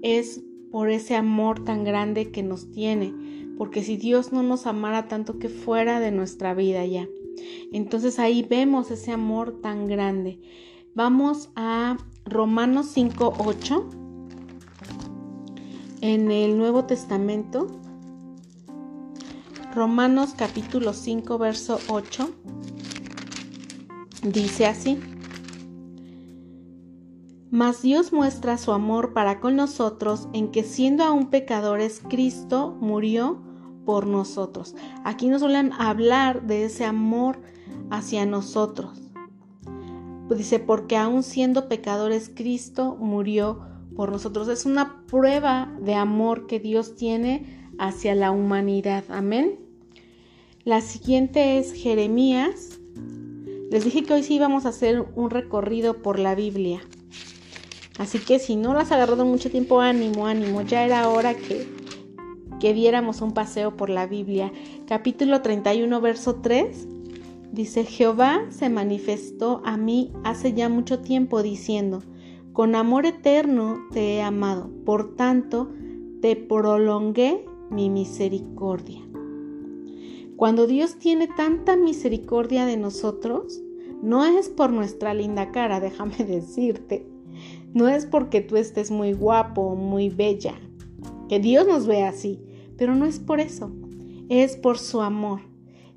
es 0.00 0.42
por 0.70 0.88
ese 0.88 1.14
amor 1.14 1.62
tan 1.62 1.84
grande 1.84 2.30
que 2.30 2.42
nos 2.42 2.70
tiene, 2.70 3.12
porque 3.58 3.82
si 3.82 3.98
Dios 3.98 4.32
no 4.32 4.42
nos 4.42 4.66
amara 4.66 5.08
tanto 5.08 5.38
que 5.38 5.50
fuera 5.50 6.00
de 6.00 6.10
nuestra 6.10 6.54
vida 6.54 6.86
ya. 6.86 7.06
Entonces 7.72 8.18
ahí 8.18 8.42
vemos 8.42 8.90
ese 8.90 9.12
amor 9.12 9.60
tan 9.62 9.86
grande. 9.86 10.40
Vamos 10.94 11.50
a 11.56 11.96
Romanos 12.24 12.94
5.8 12.96 14.02
en 16.02 16.30
el 16.30 16.58
Nuevo 16.58 16.84
Testamento. 16.84 17.66
Romanos 19.74 20.34
capítulo 20.36 20.92
5, 20.92 21.38
verso 21.38 21.78
8. 21.88 22.30
Dice 24.22 24.66
así. 24.66 25.00
Mas 27.50 27.82
Dios 27.82 28.12
muestra 28.12 28.58
su 28.58 28.72
amor 28.72 29.12
para 29.12 29.40
con 29.40 29.56
nosotros 29.56 30.28
en 30.32 30.50
que 30.50 30.62
siendo 30.62 31.04
aún 31.04 31.28
pecadores, 31.28 32.02
Cristo 32.08 32.76
murió 32.80 33.42
por 33.84 34.06
nosotros. 34.06 34.74
Aquí 35.04 35.28
nos 35.28 35.40
suelen 35.40 35.72
hablar 35.72 36.46
de 36.46 36.64
ese 36.64 36.84
amor 36.84 37.40
hacia 37.90 38.26
nosotros. 38.26 38.98
Dice, 40.30 40.58
porque 40.58 40.96
aún 40.96 41.22
siendo 41.22 41.68
pecadores, 41.68 42.30
Cristo 42.34 42.96
murió 42.98 43.60
por 43.94 44.10
nosotros. 44.10 44.48
Es 44.48 44.64
una 44.64 45.04
prueba 45.06 45.70
de 45.80 45.94
amor 45.94 46.46
que 46.46 46.58
Dios 46.58 46.96
tiene 46.96 47.68
hacia 47.78 48.14
la 48.14 48.30
humanidad. 48.30 49.04
Amén. 49.08 49.58
La 50.64 50.80
siguiente 50.80 51.58
es 51.58 51.72
Jeremías. 51.72 52.78
Les 53.70 53.84
dije 53.84 54.04
que 54.04 54.14
hoy 54.14 54.22
sí 54.22 54.34
íbamos 54.36 54.64
a 54.64 54.70
hacer 54.70 55.04
un 55.16 55.30
recorrido 55.30 56.02
por 56.02 56.18
la 56.18 56.34
Biblia. 56.34 56.80
Así 57.98 58.18
que 58.18 58.38
si 58.38 58.56
no 58.56 58.74
las 58.74 58.92
agarrado 58.92 59.24
mucho 59.24 59.50
tiempo, 59.50 59.80
ánimo, 59.80 60.26
ánimo. 60.26 60.62
Ya 60.62 60.84
era 60.84 61.08
hora 61.08 61.34
que, 61.34 61.66
que 62.62 62.74
diéramos 62.74 63.22
un 63.22 63.32
paseo 63.32 63.76
por 63.76 63.90
la 63.90 64.06
Biblia. 64.06 64.52
Capítulo 64.86 65.42
31, 65.42 66.00
verso 66.00 66.36
3. 66.36 66.86
Dice, 67.50 67.84
Jehová 67.84 68.46
se 68.50 68.68
manifestó 68.68 69.62
a 69.64 69.76
mí 69.76 70.12
hace 70.22 70.52
ya 70.52 70.68
mucho 70.68 71.00
tiempo 71.00 71.42
diciendo, 71.42 72.04
con 72.52 72.76
amor 72.76 73.04
eterno 73.04 73.80
te 73.90 74.14
he 74.14 74.22
amado, 74.22 74.70
por 74.84 75.16
tanto 75.16 75.72
te 76.20 76.36
prolongué 76.36 77.44
mi 77.68 77.90
misericordia. 77.90 79.00
Cuando 80.36 80.68
Dios 80.68 81.00
tiene 81.00 81.26
tanta 81.26 81.74
misericordia 81.74 82.64
de 82.64 82.76
nosotros, 82.76 83.60
no 84.04 84.24
es 84.24 84.48
por 84.48 84.70
nuestra 84.70 85.14
linda 85.14 85.50
cara, 85.50 85.80
déjame 85.80 86.18
decirte, 86.18 87.08
no 87.74 87.88
es 87.88 88.06
porque 88.06 88.40
tú 88.40 88.56
estés 88.56 88.92
muy 88.92 89.14
guapo 89.14 89.74
muy 89.74 90.10
bella, 90.10 90.54
que 91.28 91.40
Dios 91.40 91.66
nos 91.66 91.88
ve 91.88 92.04
así, 92.04 92.38
pero 92.76 92.94
no 92.94 93.06
es 93.06 93.18
por 93.18 93.40
eso, 93.40 93.70
es 94.28 94.56
por 94.56 94.78
su 94.78 95.00
amor. 95.00 95.40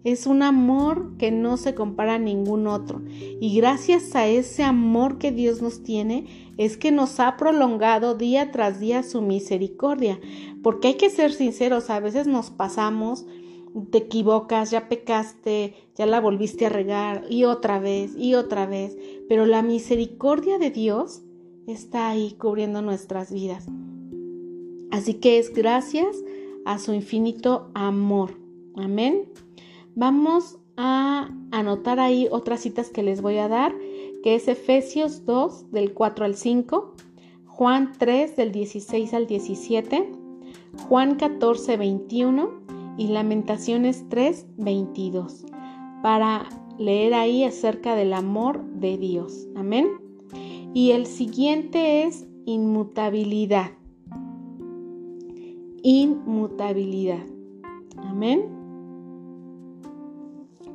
Es 0.06 0.28
un 0.28 0.44
amor 0.44 1.18
que 1.18 1.32
no 1.32 1.58
se 1.58 1.74
compara 1.74 2.16
a 2.16 2.20
ningún 2.20 2.68
otro. 2.68 3.02
Y 3.42 3.58
gracias 3.58 4.16
a 4.16 4.28
ese 4.28 4.62
amor 4.62 5.18
que 5.18 5.32
Dios 5.32 5.64
nos 5.64 5.82
tiene, 5.82 6.54
es 6.58 6.78
que 6.78 6.92
nos 6.92 7.20
ha 7.20 7.38
prolongado 7.38 8.14
día 8.14 8.52
tras 8.52 8.80
día 8.80 9.02
su 9.02 9.24
misericordia. 9.24 10.20
Porque 10.62 10.90
hay 10.90 10.94
que 10.94 11.10
ser 11.10 11.34
sinceros, 11.34 11.90
a 11.90 12.00
veces 12.00 12.28
nos 12.28 12.52
pasamos, 12.52 13.26
te 13.90 13.98
equivocas, 13.98 14.70
ya 14.70 14.88
pecaste, 14.90 15.74
ya 15.96 16.06
la 16.06 16.22
volviste 16.22 16.68
a 16.68 16.70
regar 16.70 17.26
y 17.30 17.46
otra 17.46 17.80
vez 17.80 18.16
y 18.16 18.36
otra 18.36 18.68
vez. 18.68 18.96
Pero 19.28 19.48
la 19.48 19.64
misericordia 19.64 20.60
de 20.60 20.70
Dios 20.70 21.24
está 21.66 22.10
ahí 22.10 22.36
cubriendo 22.40 22.84
nuestras 22.84 23.32
vidas. 23.34 23.66
Así 24.92 25.16
que 25.16 25.40
es 25.40 25.52
gracias 25.52 26.16
a 26.66 26.80
su 26.80 26.94
infinito 26.94 27.70
amor. 27.74 28.38
Amén. 28.76 29.30
Vamos 29.96 30.58
a 30.76 31.30
anotar 31.52 32.00
ahí 32.00 32.28
otras 32.32 32.62
citas 32.62 32.90
que 32.90 33.04
les 33.04 33.22
voy 33.22 33.38
a 33.38 33.48
dar, 33.48 33.74
que 34.24 34.36
es 34.36 34.48
Efesios 34.48 35.26
2 35.26 35.72
del 35.72 35.94
4 35.94 36.26
al 36.26 36.36
5, 36.36 36.94
Juan 37.46 37.94
3 37.98 38.36
del 38.36 38.52
16 38.52 39.14
al 39.14 39.28
17, 39.28 40.12
Juan 40.90 41.16
14 41.16 41.78
21 41.78 42.50
y 42.98 43.08
Lamentaciones 43.08 44.04
3 44.10 44.48
22, 44.58 45.46
para 46.04 46.50
leer 46.78 47.14
ahí 47.14 47.46
acerca 47.46 47.96
del 47.96 48.14
amor 48.14 48.66
de 48.66 48.98
Dios. 48.98 49.48
Amén. 49.56 49.88
Y 50.74 50.92
el 50.92 51.06
siguiente 51.06 52.04
es 52.04 52.28
inmutabilidad. 52.46 53.72
Inmutabilidad. 55.88 57.28
Amén. 57.98 58.50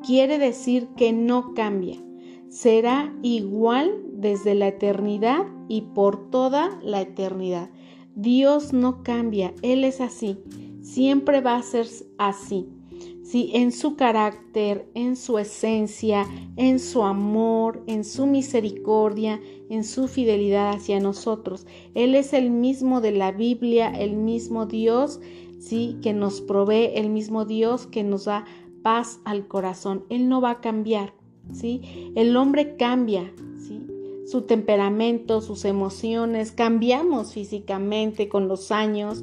Quiere 0.07 0.39
decir 0.39 0.87
que 0.97 1.13
no 1.13 1.53
cambia. 1.53 1.97
Será 2.47 3.13
igual 3.21 4.05
desde 4.13 4.55
la 4.55 4.69
eternidad 4.69 5.47
y 5.67 5.81
por 5.81 6.31
toda 6.31 6.79
la 6.85 7.01
eternidad. 7.01 7.71
Dios 8.15 8.73
no 8.73 9.03
cambia, 9.03 9.53
Él 9.63 9.83
es 9.83 10.01
así. 10.01 10.39
Siempre 10.81 11.41
va 11.41 11.57
a 11.57 11.63
ser 11.63 11.89
así 12.17 12.69
en 13.33 13.73
su 13.73 13.97
carácter, 13.97 14.89
en 14.95 15.17
su 15.17 15.39
esencia, 15.39 16.27
en 16.57 16.79
su 16.79 17.03
amor, 17.03 17.83
en 17.87 18.05
su 18.05 18.27
misericordia, 18.27 19.41
en 19.69 19.85
su 19.85 20.09
fidelidad 20.09 20.71
hacia 20.71 21.01
nosotros. 21.01 21.67
Él 21.95 22.15
es 22.15 22.33
el 22.33 22.51
mismo 22.51 23.01
de 23.01 23.13
la 23.13 23.31
Biblia, 23.31 23.91
el 23.91 24.17
mismo 24.17 24.67
Dios, 24.67 25.21
¿sí? 25.61 25.97
que 26.03 26.13
nos 26.13 26.41
provee, 26.41 26.91
el 26.95 27.11
mismo 27.11 27.45
Dios 27.45 27.87
que 27.87 28.03
nos 28.03 28.25
da 28.25 28.45
paz 28.83 29.21
al 29.25 29.47
corazón. 29.47 30.05
Él 30.09 30.29
no 30.29 30.41
va 30.41 30.51
a 30.51 30.61
cambiar, 30.61 31.15
¿sí? 31.53 32.13
El 32.17 32.37
hombre 32.37 32.77
cambia, 32.77 33.33
¿sí? 33.59 33.87
Su 34.27 34.43
temperamento, 34.43 35.41
sus 35.41 35.65
emociones, 35.65 36.53
cambiamos 36.53 37.35
físicamente 37.35 38.29
con 38.29 38.49
los 38.49 38.73
años. 38.73 39.23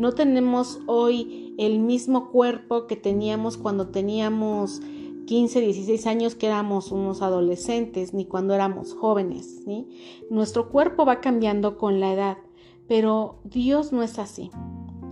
No 0.00 0.12
tenemos 0.12 0.80
hoy 0.86 1.54
el 1.58 1.78
mismo 1.78 2.30
cuerpo 2.30 2.86
que 2.86 2.96
teníamos 2.96 3.58
cuando 3.58 3.88
teníamos 3.88 4.80
15, 5.26 5.60
16 5.60 6.06
años 6.06 6.34
que 6.34 6.46
éramos 6.46 6.90
unos 6.90 7.20
adolescentes, 7.20 8.14
ni 8.14 8.24
cuando 8.24 8.54
éramos 8.54 8.94
jóvenes. 8.94 9.60
Nuestro 10.30 10.70
cuerpo 10.70 11.04
va 11.04 11.20
cambiando 11.20 11.76
con 11.76 12.00
la 12.00 12.14
edad, 12.14 12.38
pero 12.88 13.40
Dios 13.44 13.92
no 13.92 14.02
es 14.02 14.18
así. 14.18 14.50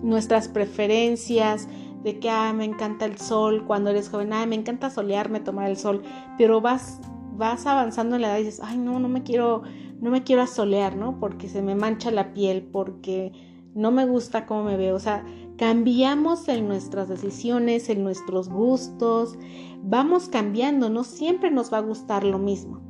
Nuestras 0.03 0.49
preferencias 0.49 1.69
de 2.03 2.19
que 2.19 2.31
ah, 2.31 2.55
me 2.55 2.65
encanta 2.65 3.05
el 3.05 3.19
sol 3.19 3.67
cuando 3.67 3.91
eres 3.91 4.09
joven, 4.09 4.33
ah, 4.33 4.47
me 4.47 4.55
encanta 4.55 4.89
solearme, 4.89 5.41
tomar 5.41 5.69
el 5.69 5.77
sol, 5.77 6.03
pero 6.39 6.63
vas, 6.63 6.99
vas 7.37 7.67
avanzando 7.67 8.17
en 8.17 8.23
la 8.23 8.29
edad 8.29 8.39
y 8.39 8.45
dices, 8.45 8.63
ay, 8.65 8.79
no, 8.79 8.99
no 9.01 9.11
me 9.11 9.23
quiero, 9.23 9.65
no 10.01 10.11
me 10.11 10.23
quiero 10.23 10.41
asolear, 10.41 10.97
¿no? 10.97 11.21
Porque 11.21 11.47
se 11.47 11.61
me 11.61 11.75
mancha 11.75 12.11
la 12.11 12.33
piel, 12.33 12.63
porque 12.63 13.33
no 13.79 13.91
me 13.91 14.05
gusta 14.05 14.45
cómo 14.45 14.65
me 14.65 14.77
veo. 14.77 14.97
O 14.97 15.01
sea, 15.01 15.25
Cambiamos 15.59 16.47
en 16.49 16.69
nuestras 16.69 17.09
decisiones, 17.09 17.89
en 17.89 18.05
nuestros 18.05 18.49
gustos, 18.49 19.37
vamos 19.83 20.29
cambiando, 20.29 20.89
no 20.89 21.03
siempre 21.03 21.51
nos 21.51 21.73
va 21.73 21.79
a 21.79 21.83
gustar 21.83 22.23
lo 22.23 22.39
mismo. 22.39 22.81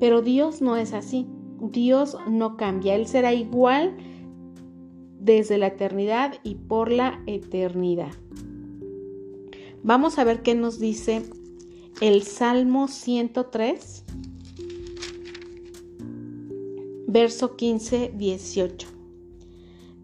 Pero 0.00 0.22
Dios 0.22 0.62
no 0.62 0.78
es 0.78 0.94
así, 0.94 1.26
Dios 1.60 2.16
no 2.26 2.56
cambia, 2.56 2.94
Él 2.94 3.06
será 3.06 3.34
igual 3.34 3.98
desde 5.20 5.58
la 5.58 5.66
eternidad 5.66 6.36
y 6.42 6.54
por 6.54 6.90
la 6.90 7.22
eternidad. 7.26 8.14
Vamos 9.82 10.18
a 10.18 10.24
ver 10.24 10.40
qué 10.40 10.54
nos 10.54 10.80
dice 10.80 11.22
el 12.00 12.22
Salmo 12.22 12.88
103, 12.88 14.04
verso 17.08 17.56
15, 17.56 18.14
18. 18.16 18.95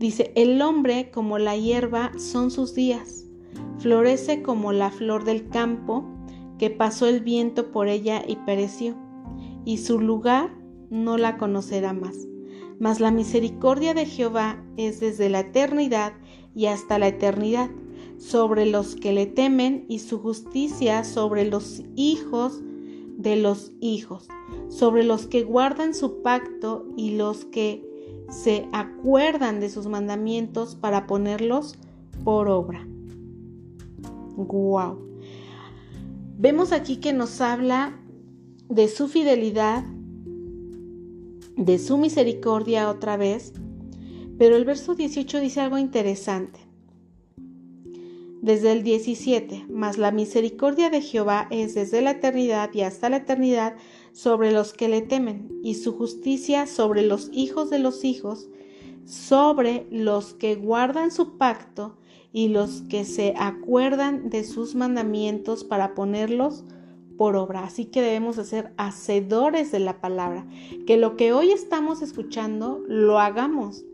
Dice, 0.02 0.32
el 0.34 0.60
hombre 0.62 1.12
como 1.12 1.38
la 1.38 1.56
hierba 1.56 2.10
son 2.18 2.50
sus 2.50 2.74
días, 2.74 3.24
florece 3.78 4.42
como 4.42 4.72
la 4.72 4.90
flor 4.90 5.22
del 5.22 5.48
campo, 5.48 6.04
que 6.58 6.70
pasó 6.70 7.06
el 7.06 7.20
viento 7.20 7.70
por 7.70 7.86
ella 7.86 8.24
y 8.26 8.34
pereció, 8.34 8.96
y 9.64 9.78
su 9.78 10.00
lugar 10.00 10.58
no 10.90 11.18
la 11.18 11.38
conocerá 11.38 11.92
más. 11.92 12.26
Mas 12.80 12.98
la 12.98 13.12
misericordia 13.12 13.94
de 13.94 14.06
Jehová 14.06 14.60
es 14.76 14.98
desde 14.98 15.28
la 15.28 15.38
eternidad 15.38 16.14
y 16.52 16.66
hasta 16.66 16.98
la 16.98 17.06
eternidad 17.06 17.70
sobre 18.18 18.66
los 18.66 18.96
que 18.96 19.12
le 19.12 19.26
temen 19.26 19.84
y 19.88 20.00
su 20.00 20.18
justicia 20.18 21.04
sobre 21.04 21.44
los 21.44 21.84
hijos 21.94 22.60
de 23.18 23.36
los 23.36 23.70
hijos, 23.78 24.26
sobre 24.68 25.04
los 25.04 25.28
que 25.28 25.44
guardan 25.44 25.94
su 25.94 26.22
pacto 26.22 26.88
y 26.96 27.12
los 27.12 27.44
que 27.44 27.91
se 28.32 28.66
acuerdan 28.72 29.60
de 29.60 29.68
sus 29.68 29.86
mandamientos 29.86 30.74
para 30.74 31.06
ponerlos 31.06 31.76
por 32.24 32.48
obra. 32.48 32.86
Wow. 34.36 34.98
Vemos 36.38 36.72
aquí 36.72 36.96
que 36.96 37.12
nos 37.12 37.40
habla 37.42 38.00
de 38.68 38.88
su 38.88 39.08
fidelidad, 39.08 39.84
de 41.56 41.78
su 41.78 41.98
misericordia 41.98 42.88
otra 42.88 43.18
vez, 43.18 43.52
pero 44.38 44.56
el 44.56 44.64
verso 44.64 44.94
18 44.94 45.40
dice 45.40 45.60
algo 45.60 45.76
interesante. 45.76 46.58
Desde 48.40 48.72
el 48.72 48.82
17, 48.82 49.66
mas 49.68 49.98
la 49.98 50.10
misericordia 50.10 50.88
de 50.90 51.02
Jehová 51.02 51.46
es 51.50 51.74
desde 51.74 52.00
la 52.00 52.12
eternidad 52.12 52.70
y 52.72 52.80
hasta 52.80 53.10
la 53.10 53.18
eternidad 53.18 53.74
sobre 54.12 54.52
los 54.52 54.72
que 54.72 54.88
le 54.88 55.02
temen, 55.02 55.48
y 55.62 55.74
su 55.74 55.96
justicia 55.96 56.66
sobre 56.66 57.02
los 57.02 57.30
hijos 57.32 57.70
de 57.70 57.78
los 57.78 58.04
hijos, 58.04 58.48
sobre 59.04 59.86
los 59.90 60.34
que 60.34 60.54
guardan 60.54 61.10
su 61.10 61.36
pacto 61.36 61.96
y 62.32 62.48
los 62.48 62.82
que 62.82 63.04
se 63.04 63.34
acuerdan 63.36 64.30
de 64.30 64.44
sus 64.44 64.74
mandamientos 64.74 65.64
para 65.64 65.94
ponerlos 65.94 66.64
por 67.18 67.36
obra. 67.36 67.64
Así 67.64 67.84
que 67.84 68.00
debemos 68.00 68.36
de 68.36 68.44
ser 68.44 68.72
hacedores 68.76 69.70
de 69.70 69.80
la 69.80 70.00
palabra. 70.00 70.46
Que 70.86 70.96
lo 70.96 71.16
que 71.16 71.32
hoy 71.32 71.52
estamos 71.52 72.02
escuchando 72.02 72.82
lo 72.88 73.18
hagamos. 73.18 73.84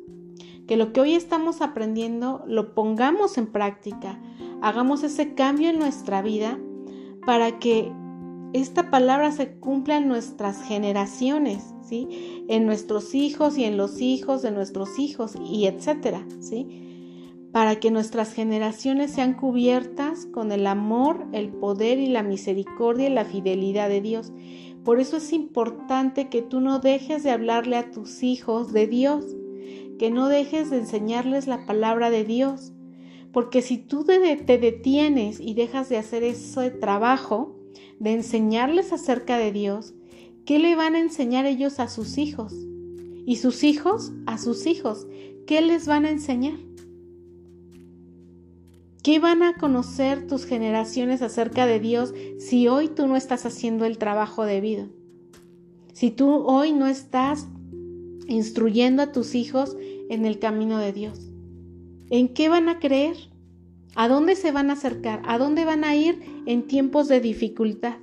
Que 0.66 0.76
lo 0.76 0.92
que 0.92 1.00
hoy 1.00 1.14
estamos 1.14 1.60
aprendiendo 1.60 2.44
lo 2.46 2.74
pongamos 2.74 3.38
en 3.38 3.46
práctica. 3.46 4.20
Hagamos 4.60 5.02
ese 5.02 5.34
cambio 5.34 5.70
en 5.70 5.78
nuestra 5.78 6.22
vida 6.22 6.58
para 7.26 7.58
que 7.58 7.92
esta 8.54 8.90
palabra 8.90 9.30
se 9.30 9.52
cumpla 9.58 9.98
en 9.98 10.08
nuestras 10.08 10.62
generaciones, 10.62 11.74
¿sí? 11.82 12.44
En 12.48 12.64
nuestros 12.64 13.14
hijos 13.14 13.58
y 13.58 13.64
en 13.64 13.76
los 13.76 14.00
hijos 14.00 14.42
de 14.42 14.50
nuestros 14.50 14.98
hijos 14.98 15.34
y 15.44 15.66
etcétera, 15.66 16.26
¿sí? 16.40 16.84
Para 17.52 17.76
que 17.76 17.90
nuestras 17.90 18.32
generaciones 18.32 19.10
sean 19.10 19.34
cubiertas 19.34 20.26
con 20.26 20.50
el 20.52 20.66
amor, 20.66 21.26
el 21.32 21.50
poder 21.50 21.98
y 21.98 22.06
la 22.06 22.22
misericordia 22.22 23.08
y 23.08 23.12
la 23.12 23.24
fidelidad 23.24 23.88
de 23.88 24.00
Dios. 24.00 24.32
Por 24.84 25.00
eso 25.00 25.18
es 25.18 25.32
importante 25.32 26.28
que 26.28 26.40
tú 26.40 26.60
no 26.60 26.78
dejes 26.78 27.22
de 27.22 27.30
hablarle 27.30 27.76
a 27.76 27.90
tus 27.90 28.22
hijos 28.22 28.72
de 28.72 28.86
Dios, 28.86 29.24
que 29.98 30.10
no 30.10 30.28
dejes 30.28 30.70
de 30.70 30.78
enseñarles 30.78 31.46
la 31.46 31.66
palabra 31.66 32.08
de 32.08 32.24
Dios. 32.24 32.72
Porque 33.32 33.60
si 33.60 33.76
tú 33.76 34.04
te 34.04 34.18
detienes 34.58 35.38
y 35.38 35.52
dejas 35.52 35.90
de 35.90 35.98
hacer 35.98 36.22
ese 36.22 36.70
trabajo, 36.70 37.57
de 37.98 38.12
enseñarles 38.12 38.92
acerca 38.92 39.38
de 39.38 39.52
Dios, 39.52 39.94
¿qué 40.44 40.58
le 40.58 40.74
van 40.76 40.94
a 40.94 41.00
enseñar 41.00 41.46
ellos 41.46 41.80
a 41.80 41.88
sus 41.88 42.18
hijos? 42.18 42.54
Y 43.26 43.36
sus 43.36 43.64
hijos 43.64 44.12
a 44.26 44.38
sus 44.38 44.66
hijos, 44.66 45.06
¿qué 45.46 45.60
les 45.60 45.86
van 45.86 46.04
a 46.04 46.10
enseñar? 46.10 46.58
¿Qué 49.02 49.18
van 49.18 49.42
a 49.42 49.54
conocer 49.54 50.26
tus 50.26 50.44
generaciones 50.44 51.22
acerca 51.22 51.66
de 51.66 51.80
Dios 51.80 52.12
si 52.38 52.68
hoy 52.68 52.88
tú 52.88 53.06
no 53.06 53.16
estás 53.16 53.46
haciendo 53.46 53.84
el 53.84 53.96
trabajo 53.96 54.44
debido? 54.44 54.88
Si 55.92 56.10
tú 56.10 56.30
hoy 56.46 56.72
no 56.72 56.86
estás 56.86 57.48
instruyendo 58.28 59.02
a 59.02 59.12
tus 59.12 59.34
hijos 59.34 59.76
en 60.08 60.26
el 60.26 60.38
camino 60.38 60.78
de 60.78 60.92
Dios. 60.92 61.20
¿En 62.10 62.28
qué 62.28 62.48
van 62.48 62.68
a 62.68 62.78
creer? 62.78 63.16
¿A 64.00 64.06
dónde 64.06 64.36
se 64.36 64.52
van 64.52 64.70
a 64.70 64.74
acercar? 64.74 65.22
¿A 65.26 65.38
dónde 65.38 65.64
van 65.64 65.82
a 65.82 65.96
ir 65.96 66.22
en 66.46 66.68
tiempos 66.68 67.08
de 67.08 67.20
dificultad? 67.20 67.96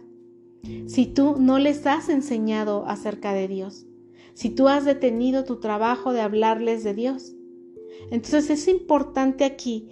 Si 0.88 1.06
tú 1.06 1.38
no 1.40 1.58
les 1.58 1.88
has 1.88 2.10
enseñado 2.10 2.86
acerca 2.86 3.32
de 3.32 3.48
Dios, 3.48 3.86
si 4.34 4.50
tú 4.50 4.68
has 4.68 4.84
detenido 4.84 5.46
tu 5.46 5.62
trabajo 5.62 6.12
de 6.12 6.20
hablarles 6.20 6.84
de 6.84 6.96
Dios. 6.96 7.34
Entonces 8.12 8.50
es 8.50 8.68
importante 8.68 9.46
aquí 9.46 9.88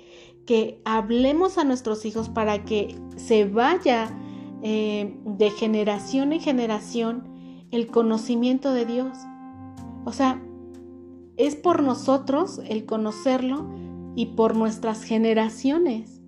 que 0.46 0.82
hablemos 0.84 1.58
a 1.58 1.64
nuestros 1.64 2.04
hijos 2.04 2.28
para 2.28 2.66
que 2.66 2.98
se 3.16 3.46
vaya 3.46 4.14
eh, 4.62 5.16
de 5.24 5.52
generación 5.52 6.34
en 6.34 6.42
generación 6.42 7.30
el 7.72 7.88
conocimiento 7.88 8.74
de 8.74 8.86
Dios. 8.86 9.18
O 10.04 10.12
sea, 10.12 10.44
es 11.38 11.56
por 11.56 11.82
nosotros 11.82 12.60
el 12.68 12.86
conocerlo 12.86 13.83
y 14.16 14.28
por 14.28 14.56
nuestras 14.56 15.04
generaciones, 15.04 16.22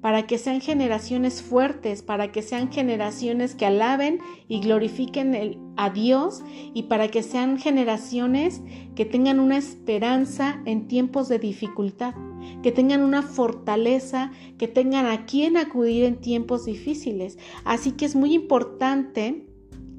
para 0.00 0.26
que 0.26 0.36
sean 0.36 0.60
generaciones 0.60 1.42
fuertes, 1.42 2.02
para 2.02 2.32
que 2.32 2.42
sean 2.42 2.72
generaciones 2.72 3.54
que 3.54 3.66
alaben 3.66 4.18
y 4.48 4.60
glorifiquen 4.60 5.58
a 5.76 5.90
Dios 5.90 6.42
y 6.74 6.84
para 6.84 7.08
que 7.08 7.22
sean 7.22 7.56
generaciones 7.56 8.62
que 8.96 9.04
tengan 9.04 9.38
una 9.38 9.56
esperanza 9.56 10.60
en 10.64 10.88
tiempos 10.88 11.28
de 11.28 11.38
dificultad, 11.38 12.14
que 12.64 12.72
tengan 12.72 13.02
una 13.02 13.22
fortaleza, 13.22 14.32
que 14.58 14.66
tengan 14.66 15.06
a 15.06 15.24
quien 15.24 15.56
acudir 15.56 16.04
en 16.04 16.16
tiempos 16.16 16.64
difíciles. 16.64 17.38
Así 17.64 17.92
que 17.92 18.04
es 18.04 18.16
muy 18.16 18.34
importante, 18.34 19.46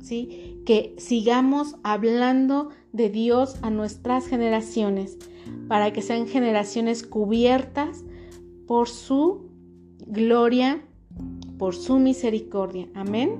¿sí? 0.02 0.60
que 0.66 0.96
sigamos 0.98 1.78
hablando 1.84 2.70
de 2.92 3.10
Dios 3.10 3.58
a 3.62 3.70
nuestras 3.70 4.28
generaciones 4.28 5.18
para 5.68 5.94
que 5.94 6.02
sean 6.02 6.28
generaciones 6.28 7.04
cubiertas 7.04 8.04
por 8.68 8.90
su 8.90 9.50
gloria, 10.06 10.82
por 11.58 11.76
su 11.76 12.00
misericordia. 12.00 12.88
Amén. 12.94 13.38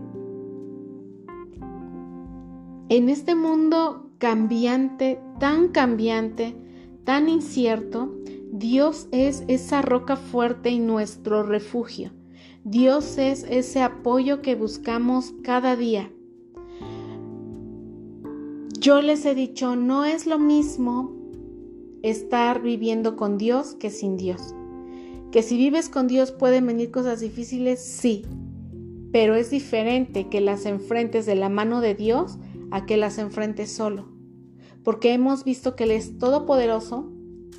En 2.90 3.10
este 3.10 3.36
mundo 3.36 4.12
cambiante, 4.18 5.20
tan 5.40 5.70
cambiante, 5.70 6.56
tan 7.04 7.28
incierto, 7.28 8.14
Dios 8.52 9.08
es 9.12 9.44
esa 9.48 9.82
roca 9.82 10.16
fuerte 10.16 10.70
y 10.70 10.80
nuestro 10.80 11.44
refugio. 11.44 12.12
Dios 12.64 13.18
es 13.18 13.46
ese 13.50 13.82
apoyo 13.82 14.42
que 14.42 14.56
buscamos 14.56 15.34
cada 15.44 15.76
día. 15.76 16.12
Yo 18.80 19.02
les 19.02 19.26
he 19.26 19.34
dicho, 19.34 19.76
no 19.76 20.06
es 20.06 20.28
lo 20.28 20.40
mismo 20.40 21.13
estar 22.04 22.62
viviendo 22.62 23.16
con 23.16 23.38
Dios 23.38 23.74
que 23.74 23.90
sin 23.90 24.18
Dios. 24.18 24.54
Que 25.32 25.42
si 25.42 25.58
vives 25.58 25.90
con 25.90 26.08
Dios 26.08 26.32
pueden 26.32 26.68
venir 26.68 26.92
cosas 26.92 27.22
difíciles, 27.22 27.82
sí, 27.82 28.24
pero 29.12 29.36
es 29.36 29.50
diferente 29.50 30.28
que 30.28 30.42
las 30.42 30.66
enfrentes 30.66 31.26
de 31.26 31.36
la 31.36 31.50
mano 31.50 31.82
de 31.82 31.96
Dios 31.96 32.38
a 32.72 32.86
que 32.86 32.98
las 32.98 33.18
enfrentes 33.18 33.72
solo. 33.72 34.10
Porque 34.84 35.14
hemos 35.14 35.44
visto 35.44 35.76
que 35.76 35.86
Él 35.86 35.92
es 35.92 36.18
todopoderoso, 36.18 37.12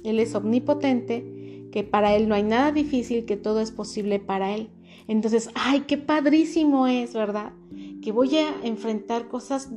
Él 0.05 0.21
es 0.21 0.35
omnipotente, 0.35 1.69
que 1.73 1.83
para 1.83 2.15
Él 2.15 2.29
no 2.29 2.35
hay 2.35 2.43
nada 2.43 2.71
difícil, 2.71 3.25
que 3.25 3.37
todo 3.37 3.61
es 3.61 3.71
posible 3.71 4.21
para 4.21 4.55
Él. 4.55 4.69
Entonces, 5.09 5.51
ay, 5.55 5.81
qué 5.89 5.99
padrísimo 5.99 6.87
es, 6.87 7.15
¿verdad? 7.15 7.53
Que 8.03 8.13
voy 8.13 8.37
a 8.37 8.55
enfrentar 8.63 9.29
cosas 9.29 9.71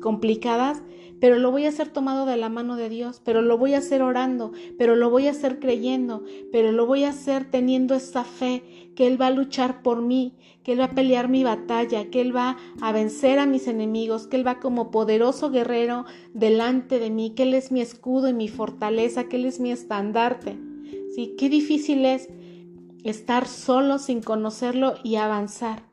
complicadas, 0.00 0.82
pero 1.20 1.38
lo 1.38 1.50
voy 1.50 1.66
a 1.66 1.68
hacer 1.68 1.88
tomado 1.88 2.26
de 2.26 2.36
la 2.36 2.48
mano 2.48 2.76
de 2.76 2.88
Dios, 2.88 3.20
pero 3.24 3.42
lo 3.42 3.58
voy 3.58 3.74
a 3.74 3.78
hacer 3.78 4.02
orando, 4.02 4.52
pero 4.78 4.96
lo 4.96 5.10
voy 5.10 5.26
a 5.26 5.32
hacer 5.32 5.60
creyendo, 5.60 6.24
pero 6.50 6.72
lo 6.72 6.86
voy 6.86 7.04
a 7.04 7.10
hacer 7.10 7.50
teniendo 7.50 7.94
esa 7.94 8.24
fe 8.24 8.90
que 8.96 9.06
Él 9.06 9.20
va 9.20 9.28
a 9.28 9.30
luchar 9.30 9.82
por 9.82 10.02
mí, 10.02 10.34
que 10.62 10.72
Él 10.72 10.80
va 10.80 10.86
a 10.86 10.94
pelear 10.94 11.28
mi 11.28 11.44
batalla, 11.44 12.10
que 12.10 12.20
Él 12.20 12.34
va 12.34 12.56
a 12.80 12.92
vencer 12.92 13.38
a 13.38 13.46
mis 13.46 13.68
enemigos, 13.68 14.26
que 14.26 14.36
Él 14.36 14.46
va 14.46 14.60
como 14.60 14.90
poderoso 14.90 15.50
guerrero 15.50 16.06
delante 16.32 16.98
de 16.98 17.10
mí, 17.10 17.30
que 17.30 17.44
Él 17.44 17.54
es 17.54 17.70
mi 17.70 17.80
escudo 17.80 18.28
y 18.28 18.32
mi 18.32 18.48
fortaleza, 18.48 19.24
que 19.24 19.36
Él 19.36 19.44
es 19.44 19.60
mi 19.60 19.70
estandarte. 19.70 20.56
¿sí? 21.14 21.34
Qué 21.38 21.48
difícil 21.48 22.04
es 22.04 22.28
estar 23.04 23.46
solo 23.46 23.98
sin 23.98 24.22
conocerlo 24.22 24.94
y 25.02 25.16
avanzar. 25.16 25.89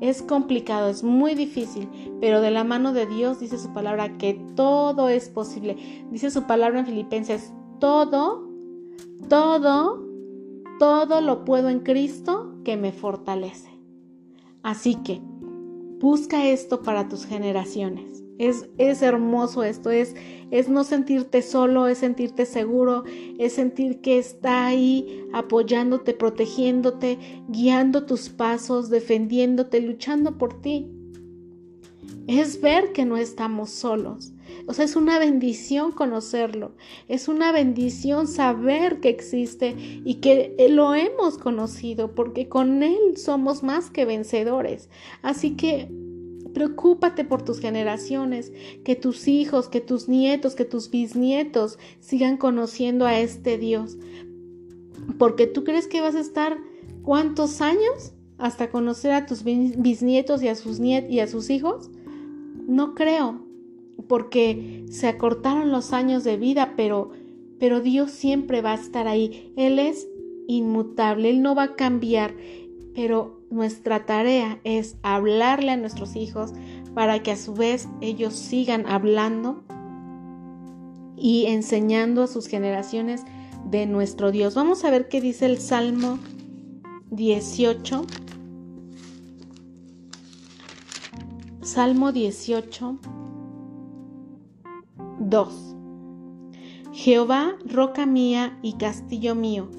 Es 0.00 0.22
complicado, 0.22 0.88
es 0.88 1.02
muy 1.02 1.34
difícil, 1.34 1.88
pero 2.20 2.40
de 2.40 2.50
la 2.50 2.62
mano 2.62 2.92
de 2.92 3.06
Dios 3.06 3.40
dice 3.40 3.58
su 3.58 3.72
palabra 3.72 4.16
que 4.16 4.34
todo 4.54 5.08
es 5.08 5.28
posible. 5.28 5.76
Dice 6.10 6.30
su 6.30 6.44
palabra 6.44 6.80
en 6.80 6.86
Filipenses, 6.86 7.52
todo, 7.80 8.48
todo, 9.28 10.04
todo 10.78 11.20
lo 11.20 11.44
puedo 11.44 11.68
en 11.68 11.80
Cristo 11.80 12.54
que 12.64 12.76
me 12.76 12.92
fortalece. 12.92 13.70
Así 14.62 14.94
que 14.96 15.20
busca 15.98 16.46
esto 16.46 16.82
para 16.82 17.08
tus 17.08 17.26
generaciones. 17.26 18.17
Es, 18.38 18.68
es 18.78 19.02
hermoso 19.02 19.64
esto, 19.64 19.90
es, 19.90 20.14
es 20.50 20.68
no 20.68 20.84
sentirte 20.84 21.42
solo, 21.42 21.88
es 21.88 21.98
sentirte 21.98 22.46
seguro, 22.46 23.04
es 23.38 23.54
sentir 23.54 24.00
que 24.00 24.18
está 24.18 24.66
ahí 24.66 25.24
apoyándote, 25.32 26.14
protegiéndote, 26.14 27.18
guiando 27.48 28.06
tus 28.06 28.28
pasos, 28.28 28.90
defendiéndote, 28.90 29.80
luchando 29.80 30.38
por 30.38 30.60
ti. 30.60 30.88
Es 32.28 32.60
ver 32.60 32.92
que 32.92 33.04
no 33.04 33.16
estamos 33.16 33.70
solos. 33.70 34.32
O 34.66 34.74
sea, 34.74 34.84
es 34.84 34.96
una 34.96 35.18
bendición 35.18 35.92
conocerlo. 35.92 36.72
Es 37.08 37.26
una 37.26 37.52
bendición 37.52 38.26
saber 38.26 39.00
que 39.00 39.08
existe 39.08 39.74
y 40.04 40.16
que 40.16 40.54
lo 40.70 40.94
hemos 40.94 41.38
conocido 41.38 42.14
porque 42.14 42.48
con 42.48 42.82
Él 42.82 43.16
somos 43.16 43.62
más 43.62 43.90
que 43.90 44.04
vencedores. 44.04 44.90
Así 45.22 45.56
que 45.56 45.88
Preocúpate 46.58 47.24
por 47.24 47.42
tus 47.42 47.60
generaciones, 47.60 48.52
que 48.82 48.96
tus 48.96 49.28
hijos, 49.28 49.68
que 49.68 49.80
tus 49.80 50.08
nietos, 50.08 50.56
que 50.56 50.64
tus 50.64 50.90
bisnietos 50.90 51.78
sigan 52.00 52.36
conociendo 52.36 53.06
a 53.06 53.20
este 53.20 53.58
Dios. 53.58 53.96
Porque 55.20 55.46
tú 55.46 55.62
crees 55.62 55.86
que 55.86 56.00
vas 56.00 56.16
a 56.16 56.20
estar 56.20 56.58
cuántos 57.04 57.60
años 57.60 58.12
hasta 58.38 58.72
conocer 58.72 59.12
a 59.12 59.24
tus 59.24 59.44
bisnietos 59.44 60.42
y 60.42 60.48
a 60.48 60.56
sus 60.56 60.80
y 60.80 61.20
a 61.20 61.28
sus 61.28 61.48
hijos? 61.48 61.92
No 62.66 62.96
creo, 62.96 63.40
porque 64.08 64.84
se 64.90 65.06
acortaron 65.06 65.70
los 65.70 65.92
años 65.92 66.24
de 66.24 66.38
vida, 66.38 66.74
pero 66.76 67.12
pero 67.60 67.80
Dios 67.80 68.10
siempre 68.10 68.62
va 68.62 68.72
a 68.72 68.80
estar 68.82 69.06
ahí. 69.06 69.52
Él 69.54 69.78
es 69.78 70.08
inmutable, 70.48 71.30
él 71.30 71.40
no 71.40 71.54
va 71.54 71.62
a 71.62 71.76
cambiar, 71.76 72.34
pero 72.96 73.37
nuestra 73.50 74.06
tarea 74.06 74.60
es 74.64 74.96
hablarle 75.02 75.72
a 75.72 75.76
nuestros 75.76 76.16
hijos 76.16 76.52
para 76.94 77.22
que 77.22 77.32
a 77.32 77.36
su 77.36 77.54
vez 77.54 77.88
ellos 78.00 78.34
sigan 78.34 78.86
hablando 78.86 79.62
y 81.16 81.46
enseñando 81.46 82.22
a 82.22 82.26
sus 82.26 82.46
generaciones 82.46 83.22
de 83.64 83.86
nuestro 83.86 84.30
Dios. 84.30 84.54
Vamos 84.54 84.84
a 84.84 84.90
ver 84.90 85.08
qué 85.08 85.20
dice 85.20 85.46
el 85.46 85.58
Salmo 85.58 86.18
18. 87.10 88.06
Salmo 91.62 92.12
18, 92.12 92.98
2. 95.20 95.74
Jehová, 96.92 97.56
roca 97.64 98.06
mía 98.06 98.58
y 98.62 98.72
castillo 98.74 99.34
mío, 99.34 99.70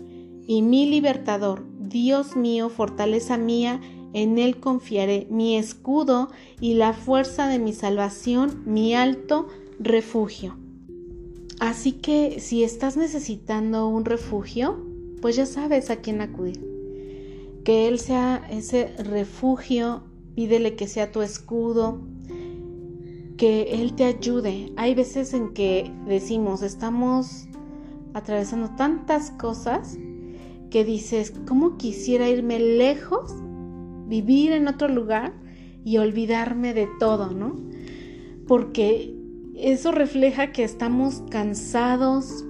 y 0.48 0.62
mi 0.62 0.90
libertador, 0.90 1.66
Dios 1.90 2.36
mío, 2.36 2.70
fortaleza 2.70 3.38
mía, 3.38 3.82
en 4.14 4.38
Él 4.38 4.60
confiaré, 4.60 5.28
mi 5.30 5.58
escudo 5.58 6.30
y 6.62 6.76
la 6.76 6.94
fuerza 6.94 7.48
de 7.48 7.58
mi 7.58 7.74
salvación, 7.74 8.62
mi 8.66 8.94
alto 8.94 9.48
refugio. 9.80 10.56
Así 11.60 11.94
que 11.94 12.40
si 12.40 12.64
estás 12.64 12.96
necesitando 12.96 13.88
un 13.88 14.06
refugio, 14.06 14.86
pues 15.22 15.36
ya 15.36 15.46
sabes 15.46 15.90
a 15.90 15.98
quién 15.98 16.22
acudir. 16.22 16.64
Que 17.64 17.88
Él 17.88 18.00
sea 18.00 18.48
ese 18.52 18.94
refugio, 18.98 20.04
pídele 20.36 20.76
que 20.76 20.88
sea 20.88 21.12
tu 21.12 21.22
escudo, 21.22 22.02
que 23.36 23.74
Él 23.82 23.96
te 23.96 24.06
ayude. 24.06 24.72
Hay 24.78 24.94
veces 24.94 25.34
en 25.34 25.54
que 25.54 25.92
decimos, 26.06 26.62
estamos 26.62 27.48
atravesando 28.14 28.70
tantas 28.76 29.32
cosas 29.32 29.98
que 30.70 30.86
dices, 30.86 31.34
¿cómo 31.48 31.78
quisiera 31.78 32.30
irme 32.30 32.60
lejos, 32.60 33.34
vivir 34.08 34.52
en 34.52 34.68
otro 34.68 34.88
lugar 34.88 35.34
y 35.84 35.98
olvidarme 35.98 36.74
de 36.74 36.88
todo, 37.00 37.32
¿no? 37.32 37.56
Porque 38.48 39.16
eso 39.56 39.92
refleja 39.92 40.52
que 40.52 40.64
estamos 40.64 41.24
cansados, 41.30 42.46